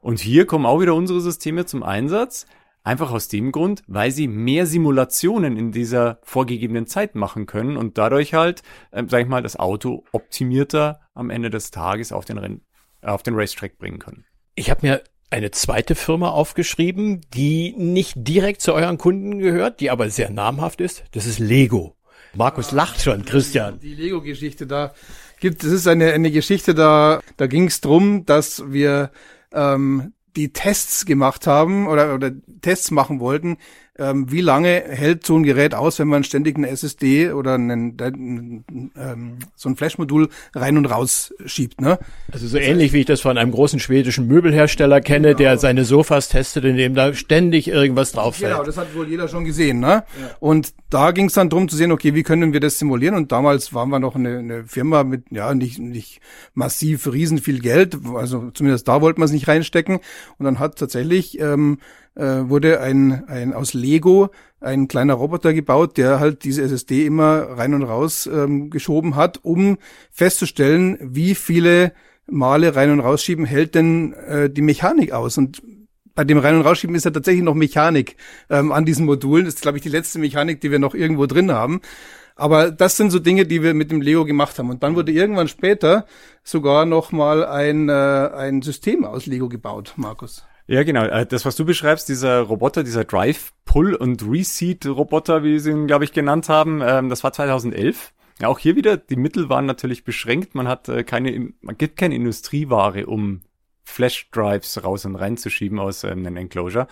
[0.00, 2.46] Und hier kommen auch wieder unsere Systeme zum Einsatz.
[2.84, 7.98] Einfach aus dem Grund, weil sie mehr Simulationen in dieser vorgegebenen Zeit machen können und
[7.98, 12.38] dadurch halt, äh, sag ich mal, das Auto optimierter am Ende des Tages auf den,
[12.38, 12.62] Renn,
[13.02, 14.24] äh, auf den Racetrack bringen können.
[14.54, 19.90] Ich habe mir eine zweite Firma aufgeschrieben, die nicht direkt zu euren Kunden gehört, die
[19.90, 21.04] aber sehr namhaft ist.
[21.12, 21.96] Das ist Lego.
[22.34, 23.78] Markus lacht schon, Christian.
[23.80, 24.94] Die Lego-Geschichte da
[25.40, 29.10] gibt, es ist eine, eine Geschichte da, da ging es drum, dass wir
[29.52, 32.30] ähm, die Tests gemacht haben oder, oder
[32.60, 33.56] Tests machen wollten,
[33.98, 38.64] ähm, wie lange hält so ein Gerät aus, wenn man ständig eine SSD oder einen,
[38.96, 41.80] ähm, so ein Flashmodul rein und raus schiebt.
[41.80, 41.98] Ne?
[42.30, 45.38] Also so ähnlich wie ich das von einem großen schwedischen Möbelhersteller kenne, genau.
[45.38, 48.52] der seine Sofas testet, indem da ständig irgendwas drauf fällt.
[48.52, 49.80] Genau, das hat wohl jeder schon gesehen.
[49.80, 49.88] Ne?
[49.88, 50.04] Ja.
[50.38, 53.16] Und da ging es dann drum zu sehen, okay, wie können wir das simulieren?
[53.16, 56.20] Und damals waren wir noch eine, eine Firma mit ja nicht, nicht
[56.54, 59.96] massiv riesen viel Geld, also zumindest da wollten wir es nicht reinstecken.
[60.38, 61.78] Und dann hat tatsächlich ähm,
[62.18, 67.42] äh, wurde ein, ein aus Lego ein kleiner Roboter gebaut, der halt diese SSD immer
[67.56, 69.78] rein und raus ähm, geschoben hat, um
[70.10, 71.92] festzustellen, wie viele
[72.26, 75.38] Male rein und rausschieben hält denn äh, die Mechanik aus.
[75.38, 75.62] Und
[76.14, 78.16] bei dem Rein- und Rausschieben ist ja tatsächlich noch Mechanik
[78.50, 79.44] ähm, an diesen Modulen.
[79.44, 81.80] Das ist, glaube ich, die letzte Mechanik, die wir noch irgendwo drin haben.
[82.34, 84.68] Aber das sind so Dinge, die wir mit dem Lego gemacht haben.
[84.68, 86.06] Und dann wurde irgendwann später
[86.42, 90.44] sogar noch mal ein, äh, ein System aus Lego gebaut, Markus.
[90.68, 91.04] Ja, genau.
[91.04, 95.70] Äh, das, was du beschreibst, dieser Roboter, dieser Drive, Pull und Reseat Roboter, wie sie
[95.70, 98.12] ihn, glaube ich, genannt haben, ähm, das war 2011.
[98.38, 100.54] Ja, auch hier wieder, die Mittel waren natürlich beschränkt.
[100.54, 103.40] Man hat äh, keine, man gibt keine Industrieware, um
[103.84, 106.86] Flash-Drives raus und reinzuschieben aus ähm, einem Enclosure.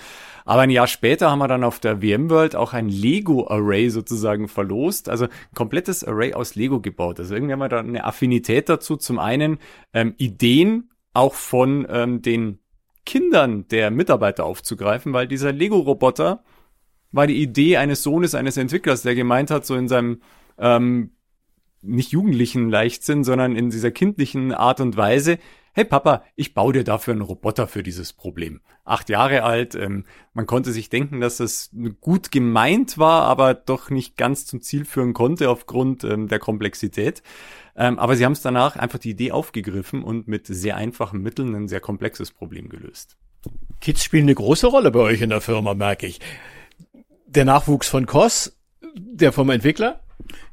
[0.47, 5.11] Aber ein Jahr später haben wir dann auf der VMworld auch ein Lego-Array sozusagen verlost,
[5.11, 7.21] also ein komplettes Array aus Lego gebaut.
[7.21, 8.97] Also irgendwie haben wir da eine Affinität dazu.
[8.97, 9.59] Zum einen
[9.93, 12.59] ähm, Ideen auch von ähm, den
[13.07, 16.45] Kindern der Mitarbeiter aufzugreifen, weil dieser Lego-Roboter
[17.13, 20.21] war die Idee eines Sohnes eines Entwicklers, der gemeint hat, so in seinem
[20.59, 21.13] ähm,
[21.83, 25.39] nicht jugendlichen Leichtsinn, sondern in dieser kindlichen Art und Weise,
[25.73, 28.61] hey Papa, ich baue dir dafür einen Roboter für dieses Problem.
[28.85, 33.91] Acht Jahre alt, ähm, man konnte sich denken, dass es gut gemeint war, aber doch
[33.91, 37.23] nicht ganz zum Ziel führen konnte aufgrund ähm, der Komplexität.
[37.77, 41.55] Ähm, aber sie haben es danach einfach die Idee aufgegriffen und mit sehr einfachen Mitteln
[41.55, 43.17] ein sehr komplexes Problem gelöst.
[43.81, 46.21] Kids spielen eine große Rolle bei euch in der Firma, merke ich.
[47.27, 48.57] Der Nachwuchs von COS,
[48.95, 50.01] der vom Entwickler,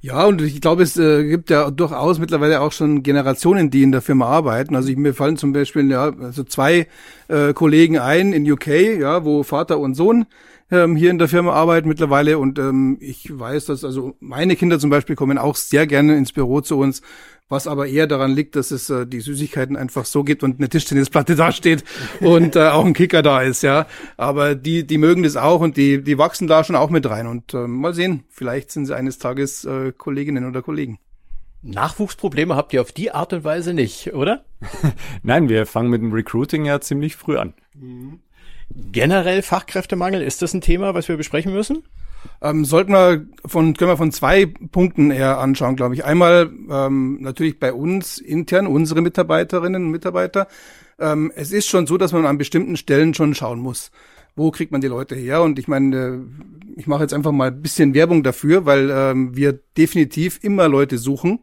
[0.02, 3.92] ja, und ich glaube, es äh, gibt ja durchaus mittlerweile auch schon Generationen, die in
[3.92, 4.76] der Firma arbeiten.
[4.76, 6.88] Also ich, mir fallen zum Beispiel ja, also zwei
[7.30, 8.68] äh, Kollegen ein in UK,
[9.00, 10.26] ja, wo Vater und Sohn
[10.74, 12.38] ähm, hier in der Firma arbeiten mittlerweile.
[12.38, 16.32] Und ähm, ich weiß, dass also meine Kinder zum Beispiel kommen auch sehr gerne ins
[16.32, 17.02] Büro zu uns
[17.50, 20.70] was aber eher daran liegt, dass es äh, die Süßigkeiten einfach so gibt und eine
[20.70, 21.84] Tischtennisplatte da steht
[22.20, 23.86] und äh, auch ein Kicker da ist, ja.
[24.18, 27.28] Aber die, die mögen das auch und die, die wachsen da schon auch mit rein.
[27.28, 31.00] Und äh, mal sehen, vielleicht sind sie eines Tages äh, Kolleginnen oder Kollegen.
[31.62, 34.44] Nachwuchsprobleme habt ihr auf die Art und Weise nicht, oder?
[35.24, 37.54] Nein, wir fangen mit dem Recruiting ja ziemlich früh an.
[38.70, 41.84] Generell Fachkräftemangel, ist das ein Thema, was wir besprechen müssen?
[42.42, 46.06] Ähm, sollten wir von, können wir von zwei Punkten eher anschauen, glaube ich.
[46.06, 50.48] Einmal ähm, natürlich bei uns intern, unsere Mitarbeiterinnen und Mitarbeiter.
[51.00, 53.92] Ähm, es ist schon so, dass man an bestimmten Stellen schon schauen muss.
[54.36, 55.42] Wo kriegt man die Leute her?
[55.42, 56.20] Und ich meine, äh,
[56.76, 60.98] ich mache jetzt einfach mal ein bisschen Werbung dafür, weil ähm, wir definitiv immer Leute
[60.98, 61.40] suchen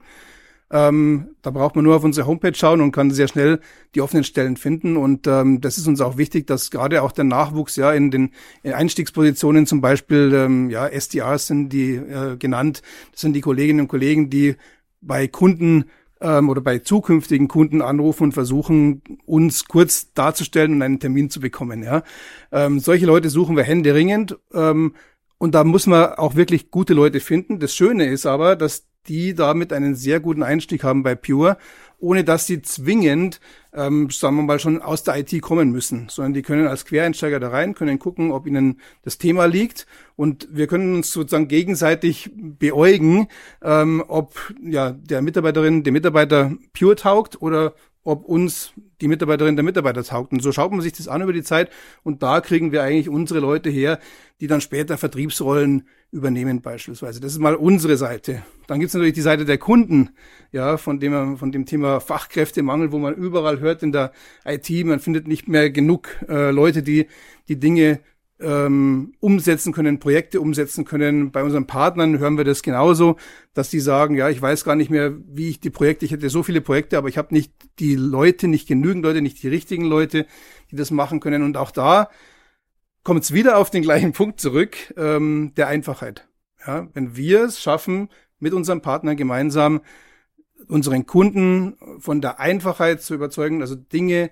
[0.72, 3.60] ähm, da braucht man nur auf unsere Homepage schauen und kann sehr schnell
[3.94, 4.96] die offenen Stellen finden.
[4.96, 8.30] Und ähm, das ist uns auch wichtig, dass gerade auch der Nachwuchs ja in den
[8.62, 12.82] in Einstiegspositionen zum Beispiel ähm, ja SDRs sind die äh, genannt.
[13.12, 14.56] Das sind die Kolleginnen und Kollegen, die
[15.00, 15.86] bei Kunden
[16.20, 21.40] ähm, oder bei zukünftigen Kunden anrufen und versuchen, uns kurz darzustellen und einen Termin zu
[21.40, 21.82] bekommen.
[21.82, 22.04] Ja,
[22.52, 24.38] ähm, solche Leute suchen wir händeringend.
[24.54, 24.94] Ähm,
[25.38, 27.60] und da muss man auch wirklich gute Leute finden.
[27.60, 31.56] Das Schöne ist aber, dass die damit einen sehr guten Einstieg haben bei Pure,
[31.98, 33.40] ohne dass sie zwingend,
[33.74, 37.40] ähm, sagen wir mal, schon aus der IT kommen müssen, sondern die können als Quereinsteiger
[37.40, 39.86] da rein, können gucken, ob ihnen das Thema liegt.
[40.16, 43.28] Und wir können uns sozusagen gegenseitig beäugen,
[43.62, 49.64] ähm, ob ja der Mitarbeiterin, der Mitarbeiter Pure taugt oder ob uns die Mitarbeiterin der
[49.64, 50.32] Mitarbeiter taugt.
[50.32, 51.70] Und so schaut man sich das an über die Zeit
[52.02, 53.98] und da kriegen wir eigentlich unsere Leute her,
[54.40, 57.20] die dann später Vertriebsrollen übernehmen beispielsweise.
[57.20, 58.42] Das ist mal unsere Seite.
[58.66, 60.10] Dann gibt's natürlich die Seite der Kunden,
[60.50, 64.12] ja, von dem von dem Thema Fachkräftemangel, wo man überall hört in der
[64.44, 67.06] IT, man findet nicht mehr genug äh, Leute, die
[67.48, 68.00] die Dinge
[68.40, 71.30] ähm, umsetzen können, Projekte umsetzen können.
[71.30, 73.16] Bei unseren Partnern hören wir das genauso,
[73.54, 76.28] dass die sagen, ja, ich weiß gar nicht mehr, wie ich die Projekte, ich hätte
[76.30, 79.84] so viele Projekte, aber ich habe nicht die Leute, nicht genügend Leute, nicht die richtigen
[79.84, 80.26] Leute,
[80.70, 81.42] die das machen können.
[81.42, 82.10] Und auch da
[83.02, 86.28] kommt es wieder auf den gleichen Punkt zurück, ähm, der Einfachheit.
[86.66, 89.80] Ja, wenn wir es schaffen, mit unseren Partnern gemeinsam
[90.68, 94.30] unseren Kunden von der Einfachheit zu überzeugen, also Dinge,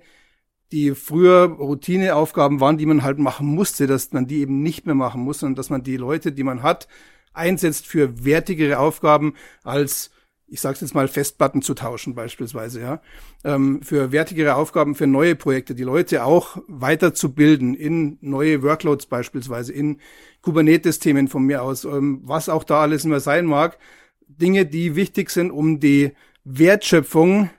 [0.72, 4.94] die früher Routineaufgaben waren, die man halt machen musste, dass man die eben nicht mehr
[4.94, 6.88] machen muss, sondern dass man die Leute, die man hat,
[7.32, 10.10] einsetzt für wertigere Aufgaben als
[10.50, 13.02] ich sage jetzt mal, Festplatten zu tauschen beispielsweise, ja,
[13.44, 19.72] ähm, für wertigere Aufgaben, für neue Projekte, die Leute auch weiterzubilden in neue Workloads beispielsweise,
[19.72, 20.00] in
[20.42, 23.78] Kubernetes-Themen von mir aus, ähm, was auch da alles immer sein mag,
[24.26, 26.12] Dinge, die wichtig sind, um die
[26.44, 27.50] Wertschöpfung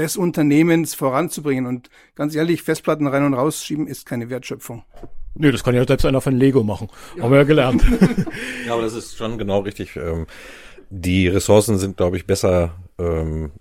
[0.00, 1.66] des Unternehmens voranzubringen.
[1.66, 4.82] Und ganz ehrlich, Festplatten rein und rausschieben ist keine Wertschöpfung.
[5.34, 6.88] Nö, das kann ja selbst einer von Lego machen.
[7.16, 7.22] Ja.
[7.22, 7.84] Haben wir ja gelernt.
[8.66, 9.96] ja, aber das ist schon genau richtig.
[9.96, 10.26] Ähm,
[10.88, 13.52] die Ressourcen sind, glaube ich, besser ähm,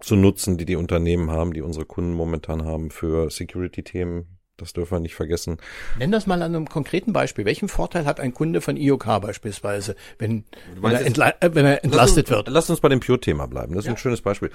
[0.00, 4.35] zu nutzen, die die Unternehmen haben, die unsere Kunden momentan haben für Security-Themen.
[4.58, 5.58] Das dürfen wir nicht vergessen.
[5.98, 7.44] Nenn das mal an einem konkreten Beispiel.
[7.44, 10.44] Welchen Vorteil hat ein Kunde von IOK beispielsweise, wenn,
[10.80, 12.48] wenn, er, entla äh, wenn er entlastet lass wird?
[12.48, 13.74] Lass uns bei dem Pure-Thema bleiben.
[13.74, 13.92] Das ist ja.
[13.92, 14.50] ein schönes Beispiel.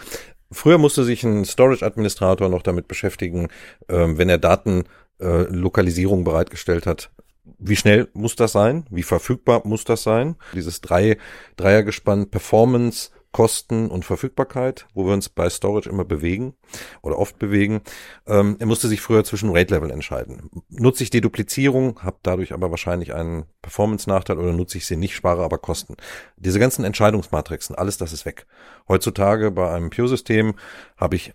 [0.51, 3.49] Früher musste sich ein Storage-Administrator noch damit beschäftigen,
[3.89, 7.11] ähm, wenn er Datenlokalisierung äh, bereitgestellt hat,
[7.57, 8.85] wie schnell muss das sein?
[8.89, 10.35] Wie verfügbar muss das sein?
[10.53, 11.17] Dieses drei,
[11.57, 16.53] Dreiergespann Performance Kosten und Verfügbarkeit, wo wir uns bei Storage immer bewegen
[17.01, 17.81] oder oft bewegen.
[18.27, 20.49] Ähm, er musste sich früher zwischen Rate-Level entscheiden.
[20.69, 25.43] Nutze ich Deduplizierung, habe dadurch aber wahrscheinlich einen Performance-Nachteil oder nutze ich sie nicht, spare
[25.43, 25.95] aber Kosten.
[26.35, 28.47] Diese ganzen Entscheidungsmatrixen, alles das ist weg.
[28.87, 30.55] Heutzutage bei einem Pure-System
[30.97, 31.33] habe ich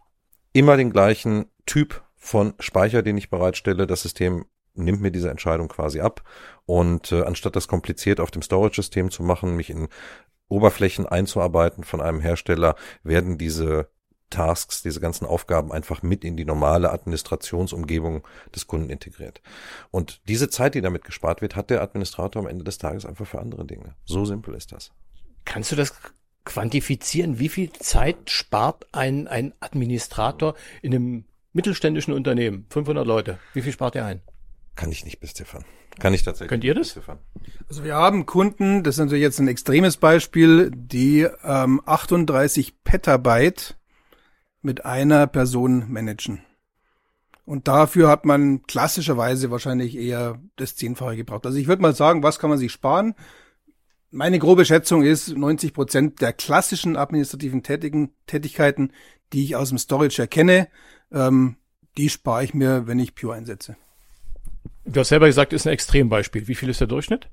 [0.53, 3.87] immer den gleichen Typ von Speicher, den ich bereitstelle.
[3.87, 6.23] Das System nimmt mir diese Entscheidung quasi ab.
[6.67, 9.89] Und äh, anstatt das kompliziert auf dem Storage-System zu machen, mich in
[10.49, 13.89] Oberflächen einzuarbeiten von einem Hersteller, werden diese
[14.31, 19.41] Tasks, diese ganzen Aufgaben einfach mit in die normale Administrationsumgebung des Kunden integriert.
[19.91, 23.27] Und diese Zeit, die damit gespart wird, hat der Administrator am Ende des Tages einfach
[23.27, 23.95] für andere Dinge.
[24.05, 24.91] So simpel ist das.
[25.45, 25.95] Kannst du das
[26.45, 27.39] quantifizieren?
[27.39, 32.67] Wie viel Zeit spart ein, ein Administrator in einem mittelständischen Unternehmen?
[32.71, 33.39] 500 Leute.
[33.55, 34.23] Wie viel spart er ein?
[34.77, 35.65] Kann ich nicht beziffern.
[35.99, 36.51] Kann ich tatsächlich.
[36.51, 36.89] Könnt ihr das?
[36.89, 37.19] Beziffern.
[37.69, 43.77] Also wir haben Kunden, das ist natürlich jetzt ein extremes Beispiel, die ähm, 38 Petabyte
[44.61, 46.43] mit einer Person managen.
[47.47, 51.47] Und dafür hat man klassischerweise wahrscheinlich eher das Zehnfache gebraucht.
[51.47, 53.15] Also ich würde mal sagen, was kann man sich sparen?
[54.11, 58.93] Meine grobe Schätzung ist, 90 Prozent der klassischen administrativen Tätigen, Tätigkeiten,
[59.33, 60.69] die ich aus dem Storage erkenne,
[61.13, 61.57] ähm,
[61.97, 63.77] die spare ich mir, wenn ich Pure einsetze.
[64.87, 66.47] Du hast selber gesagt, ist ein Extrembeispiel.
[66.49, 67.29] Wie viel ist der Durchschnitt?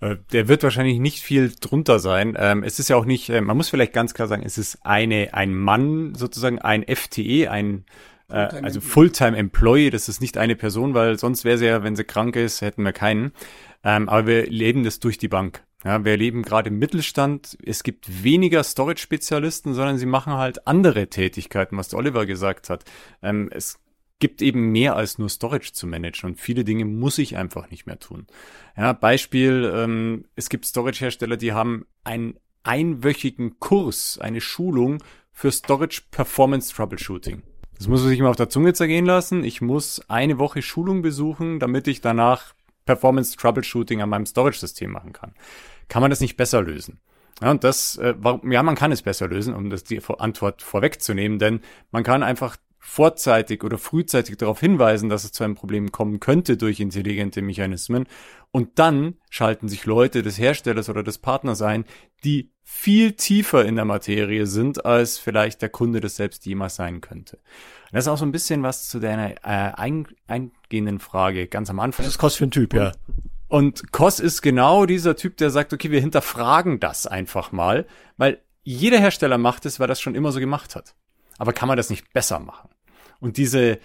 [0.00, 2.34] Äh, Der wird wahrscheinlich nicht viel drunter sein.
[2.38, 4.78] Ähm, es ist ja auch nicht, äh, man muss vielleicht ganz klar sagen, es ist
[4.84, 7.84] eine, ein Mann, sozusagen ein FTE, ein,
[8.28, 8.80] äh, Fulltime also Employee.
[8.80, 9.90] Fulltime Employee.
[9.90, 12.82] Das ist nicht eine Person, weil sonst wäre sie ja, wenn sie krank ist, hätten
[12.82, 13.32] wir keinen.
[13.84, 15.62] Ähm, aber wir leben das durch die Bank.
[15.84, 17.58] Ja, wir leben gerade im Mittelstand.
[17.64, 22.84] Es gibt weniger Storage-Spezialisten, sondern sie machen halt andere Tätigkeiten, was der Oliver gesagt hat.
[23.20, 23.78] Ähm, es
[24.22, 27.86] gibt eben mehr als nur Storage zu managen und viele Dinge muss ich einfach nicht
[27.86, 28.28] mehr tun.
[28.76, 36.02] Ja, Beispiel, ähm, es gibt Storage-Hersteller, die haben einen einwöchigen Kurs, eine Schulung für Storage
[36.12, 37.42] Performance Troubleshooting.
[37.76, 39.42] Das muss man sich mal auf der Zunge zergehen lassen.
[39.42, 42.54] Ich muss eine Woche Schulung besuchen, damit ich danach
[42.86, 45.34] Performance Troubleshooting an meinem Storage-System machen kann.
[45.88, 47.00] Kann man das nicht besser lösen?
[47.40, 50.62] Ja, und das, äh, warum, ja, man kann es besser lösen, um das die Antwort
[50.62, 55.92] vorwegzunehmen, denn man kann einfach vorzeitig oder frühzeitig darauf hinweisen, dass es zu einem Problem
[55.92, 58.06] kommen könnte durch intelligente Mechanismen.
[58.50, 61.84] Und dann schalten sich Leute des Herstellers oder des Partners ein,
[62.24, 67.00] die viel tiefer in der Materie sind, als vielleicht der Kunde das selbst jemals sein
[67.00, 67.36] könnte.
[67.36, 71.70] Und das ist auch so ein bisschen was zu deiner äh, ein, eingehenden Frage ganz
[71.70, 72.04] am Anfang.
[72.04, 72.92] Was ist Kost für ein Typ, ja?
[73.46, 78.42] Und Koss ist genau dieser Typ, der sagt, okay, wir hinterfragen das einfach mal, weil
[78.64, 80.94] jeder Hersteller macht es, weil das schon immer so gemacht hat.
[81.38, 82.71] Aber kann man das nicht besser machen?
[83.22, 83.78] Und diese,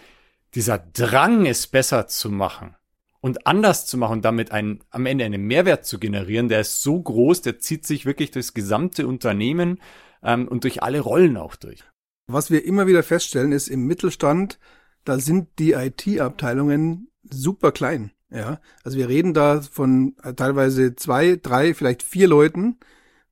[0.55, 2.75] dieser Drang, es besser zu machen
[3.21, 6.99] und anders zu machen damit einen, am Ende einen Mehrwert zu generieren, der ist so
[6.99, 9.79] groß, der zieht sich wirklich durchs gesamte Unternehmen
[10.23, 11.83] ähm, und durch alle Rollen auch durch.
[12.25, 14.57] Was wir immer wieder feststellen, ist im Mittelstand,
[15.05, 18.09] da sind die IT-Abteilungen super klein.
[18.31, 22.79] Ja, also wir reden da von äh, teilweise zwei, drei, vielleicht vier Leuten,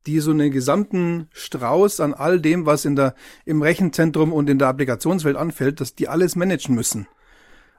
[0.06, 3.16] die so einen gesamten Strauß an all dem, was in der,
[3.46, 7.08] im Rechenzentrum und in der Applikationswelt anfällt, dass die alles managen müssen.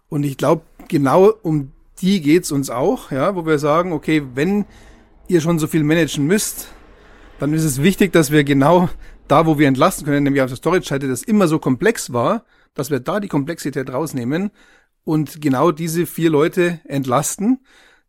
[0.09, 4.67] Und ich glaube, genau um die geht's uns auch, ja, wo wir sagen, okay, wenn
[5.29, 6.69] ihr schon so viel managen müsst,
[7.39, 8.89] dann ist es wichtig, dass wir genau
[9.29, 12.91] da, wo wir entlasten können, nämlich auf der Storage-Seite, das immer so komplex war, dass
[12.91, 14.51] wir da die Komplexität rausnehmen
[15.05, 17.61] und genau diese vier Leute entlasten.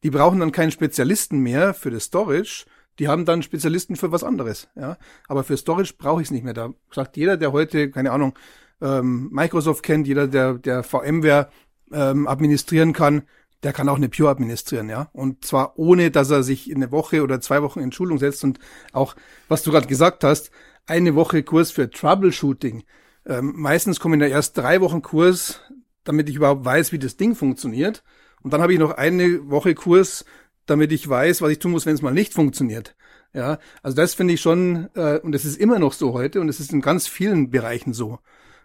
[0.04, 2.66] Die brauchen dann keinen Spezialisten mehr für das Storage,
[3.00, 4.68] die haben dann Spezialisten für was anderes.
[4.76, 6.54] Ja, aber für Storage brauche ich es nicht mehr.
[6.54, 8.34] Da sagt jeder, der heute keine Ahnung
[8.82, 11.50] ähm, Microsoft kennt, jeder, der der VMware
[11.92, 13.24] ähm, administrieren kann,
[13.64, 15.10] der kann auch eine Pure administrieren, ja.
[15.14, 18.44] Und zwar ohne, dass er sich in eine Woche oder zwei Wochen in Schulung setzt
[18.44, 18.60] und
[18.94, 19.16] auch,
[19.48, 20.52] was du gerade gesagt hast,
[20.86, 22.84] eine Woche Kurs für Troubleshooting.
[23.26, 25.62] Ähm, meistens kommen ja erst drei Wochen Kurs,
[26.04, 28.04] damit ich überhaupt weiß, wie das Ding funktioniert.
[28.42, 30.24] Und dann habe ich noch eine Woche Kurs,
[30.68, 32.96] damit ich weiß, was ich tun muss, wenn es mal nicht funktioniert.
[33.34, 36.50] Ja, also das finde ich schon, äh, und es ist immer noch so heute, und
[36.50, 38.20] es ist in ganz vielen Bereichen so.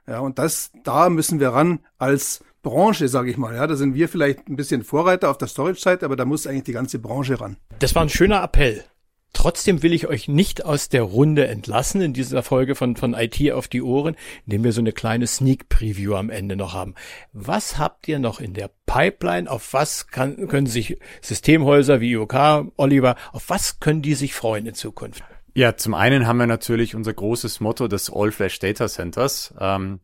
[0.06, 3.54] Ja, und das, da müssen wir ran als Branche, sage ich mal.
[3.54, 6.64] Ja, da sind wir vielleicht ein bisschen Vorreiter auf der Storage-Seite, aber da muss eigentlich
[6.64, 7.56] die ganze Branche ran.
[7.80, 8.84] Das war ein schöner Appell.
[9.32, 13.52] Trotzdem will ich euch nicht aus der Runde entlassen in dieser Folge von, von IT
[13.52, 14.14] auf die Ohren,
[14.46, 16.94] indem wir so eine kleine Sneak Preview am Ende noch haben.
[17.32, 19.50] Was habt ihr noch in der Pipeline?
[19.50, 24.66] Auf was kann, können sich Systemhäuser wie IOK, Oliver, auf was können die sich freuen
[24.66, 25.24] in Zukunft?
[25.54, 29.54] Ja, zum einen haben wir natürlich unser großes Motto des All-Flash Data Centers.
[29.60, 30.00] Ähm,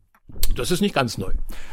[0.55, 1.31] Das ist nicht ganz neu.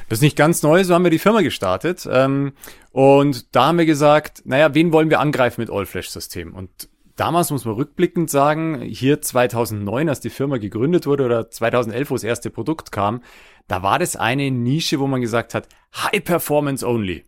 [0.09, 2.09] Das ist nicht ganz neu, so haben wir die Firma gestartet.
[2.11, 2.53] Ähm,
[2.93, 6.55] und da haben wir gesagt, naja, wen wollen wir angreifen mit All-Flash-System?
[6.55, 12.11] Und damals muss man rückblickend sagen, hier 2009, als die Firma gegründet wurde oder 2011,
[12.11, 13.23] wo das erste Produkt kam,
[13.67, 17.25] da war das eine Nische, wo man gesagt hat, High Performance Only.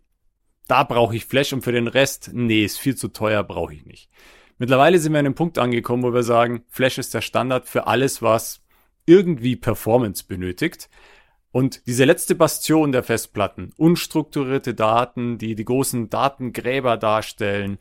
[0.68, 3.86] Da brauche ich Flash und für den Rest, nee, ist viel zu teuer, brauche ich
[3.86, 4.10] nicht.
[4.58, 7.86] Mittlerweile sind wir an einem Punkt angekommen, wo wir sagen, Flash ist der Standard für
[7.86, 8.60] alles, was
[9.06, 10.90] irgendwie Performance benötigt.
[11.50, 17.78] Und diese letzte Bastion der Festplatten, unstrukturierte Daten, die die großen Datengräber darstellen,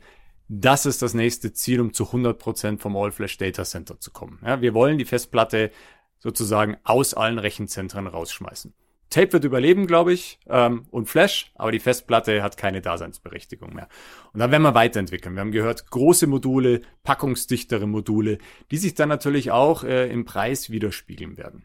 [0.48, 4.40] das ist das nächste Ziel, um zu 100% vom All-Flash Data Center zu kommen.
[4.44, 5.70] Ja, wir wollen die Festplatte
[6.18, 8.74] sozusagen aus allen Rechenzentren rausschmeißen.
[9.10, 13.88] Tape wird überleben, glaube ich, ähm, und Flash, aber die Festplatte hat keine Daseinsberechtigung mehr.
[14.32, 15.34] Und dann werden wir weiterentwickeln.
[15.34, 18.38] Wir haben gehört, große Module, packungsdichtere Module,
[18.70, 21.64] die sich dann natürlich auch äh, im Preis widerspiegeln werden.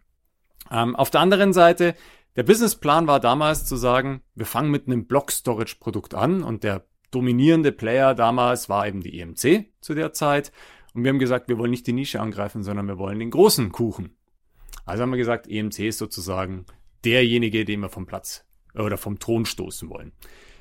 [0.72, 1.96] Ähm, auf der anderen Seite,
[2.38, 7.72] der Businessplan war damals zu sagen, wir fangen mit einem Block-Storage-Produkt an und der dominierende
[7.72, 10.52] Player damals war eben die EMC zu der Zeit.
[10.94, 13.72] Und wir haben gesagt, wir wollen nicht die Nische angreifen, sondern wir wollen den großen
[13.72, 14.16] Kuchen.
[14.86, 16.66] Also haben wir gesagt, EMC ist sozusagen
[17.06, 18.46] derjenige, den wir vom Platz
[18.76, 20.12] oder vom Thron stoßen wollen.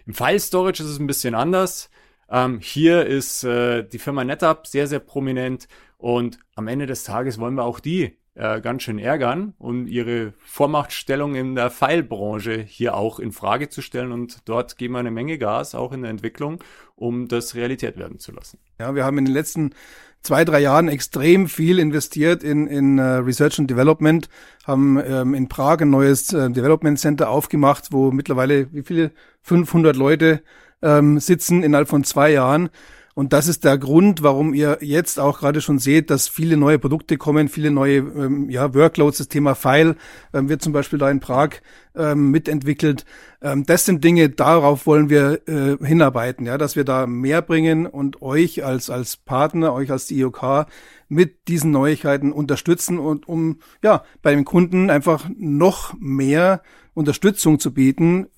[0.07, 1.91] Im File Storage ist es ein bisschen anders.
[2.29, 7.39] Ähm, hier ist äh, die Firma NetApp sehr, sehr prominent und am Ende des Tages
[7.39, 12.95] wollen wir auch die äh, ganz schön ärgern und ihre Vormachtstellung in der Pfeilbranche hier
[12.95, 14.13] auch in Frage zu stellen.
[14.13, 16.63] Und dort geben wir eine Menge Gas, auch in der Entwicklung,
[16.97, 18.59] um das Realität werden zu lassen.
[18.81, 19.75] Ja, wir haben in den letzten
[20.23, 24.29] zwei, drei Jahren extrem viel investiert in, in uh, Research and Development,
[24.65, 29.11] haben ähm, in Prag ein neues äh, Development Center aufgemacht, wo mittlerweile wie viele
[29.43, 30.43] 500 Leute
[30.81, 32.71] ähm, sitzen innerhalb von zwei Jahren.
[33.15, 36.79] Und das ist der Grund, warum ihr jetzt auch gerade schon seht, dass viele neue
[36.79, 39.19] Produkte kommen, viele neue ähm, ja, Workloads.
[39.19, 39.97] Das Thema File
[40.33, 41.51] ähm, wird zum Beispiel da in Prag
[41.95, 43.05] ähm, mitentwickelt.
[43.43, 47.87] Ähm, das sind Dinge, darauf wollen wir äh, hinarbeiten, ja, dass wir da mehr bringen
[47.87, 50.67] und euch als als Partner, euch als IOK
[51.09, 56.63] mit diesen Neuigkeiten unterstützen und um ja bei dem Kunden einfach noch mehr
[56.95, 58.29] Unterstützung zu bieten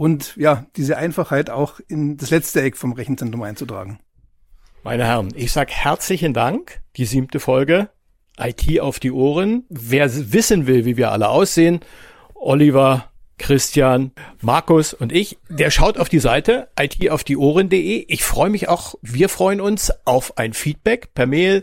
[0.00, 3.98] und ja, diese Einfachheit auch in das letzte Eck vom Rechenzentrum einzutragen.
[4.82, 6.80] Meine Herren, ich sag herzlichen Dank.
[6.96, 7.90] Die siebte Folge
[8.38, 9.66] IT auf die Ohren.
[9.68, 11.80] Wer wissen will, wie wir alle aussehen,
[12.32, 18.06] Oliver, Christian, Markus und ich, der schaut auf die Seite itaufdieohren.de.
[18.08, 21.62] Ich freue mich auch, wir freuen uns auf ein Feedback per Mail,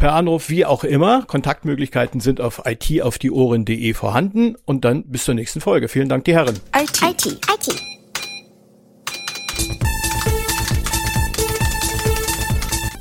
[0.00, 1.24] per Anruf, wie auch immer.
[1.26, 5.88] Kontaktmöglichkeiten sind auf itaufdieohren.de vorhanden und dann bis zur nächsten Folge.
[5.88, 6.58] Vielen Dank, die Herren.
[6.74, 7.02] IT.
[7.02, 7.26] IT.
[7.26, 7.82] IT.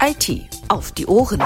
[0.02, 1.42] IT auf die Ohren.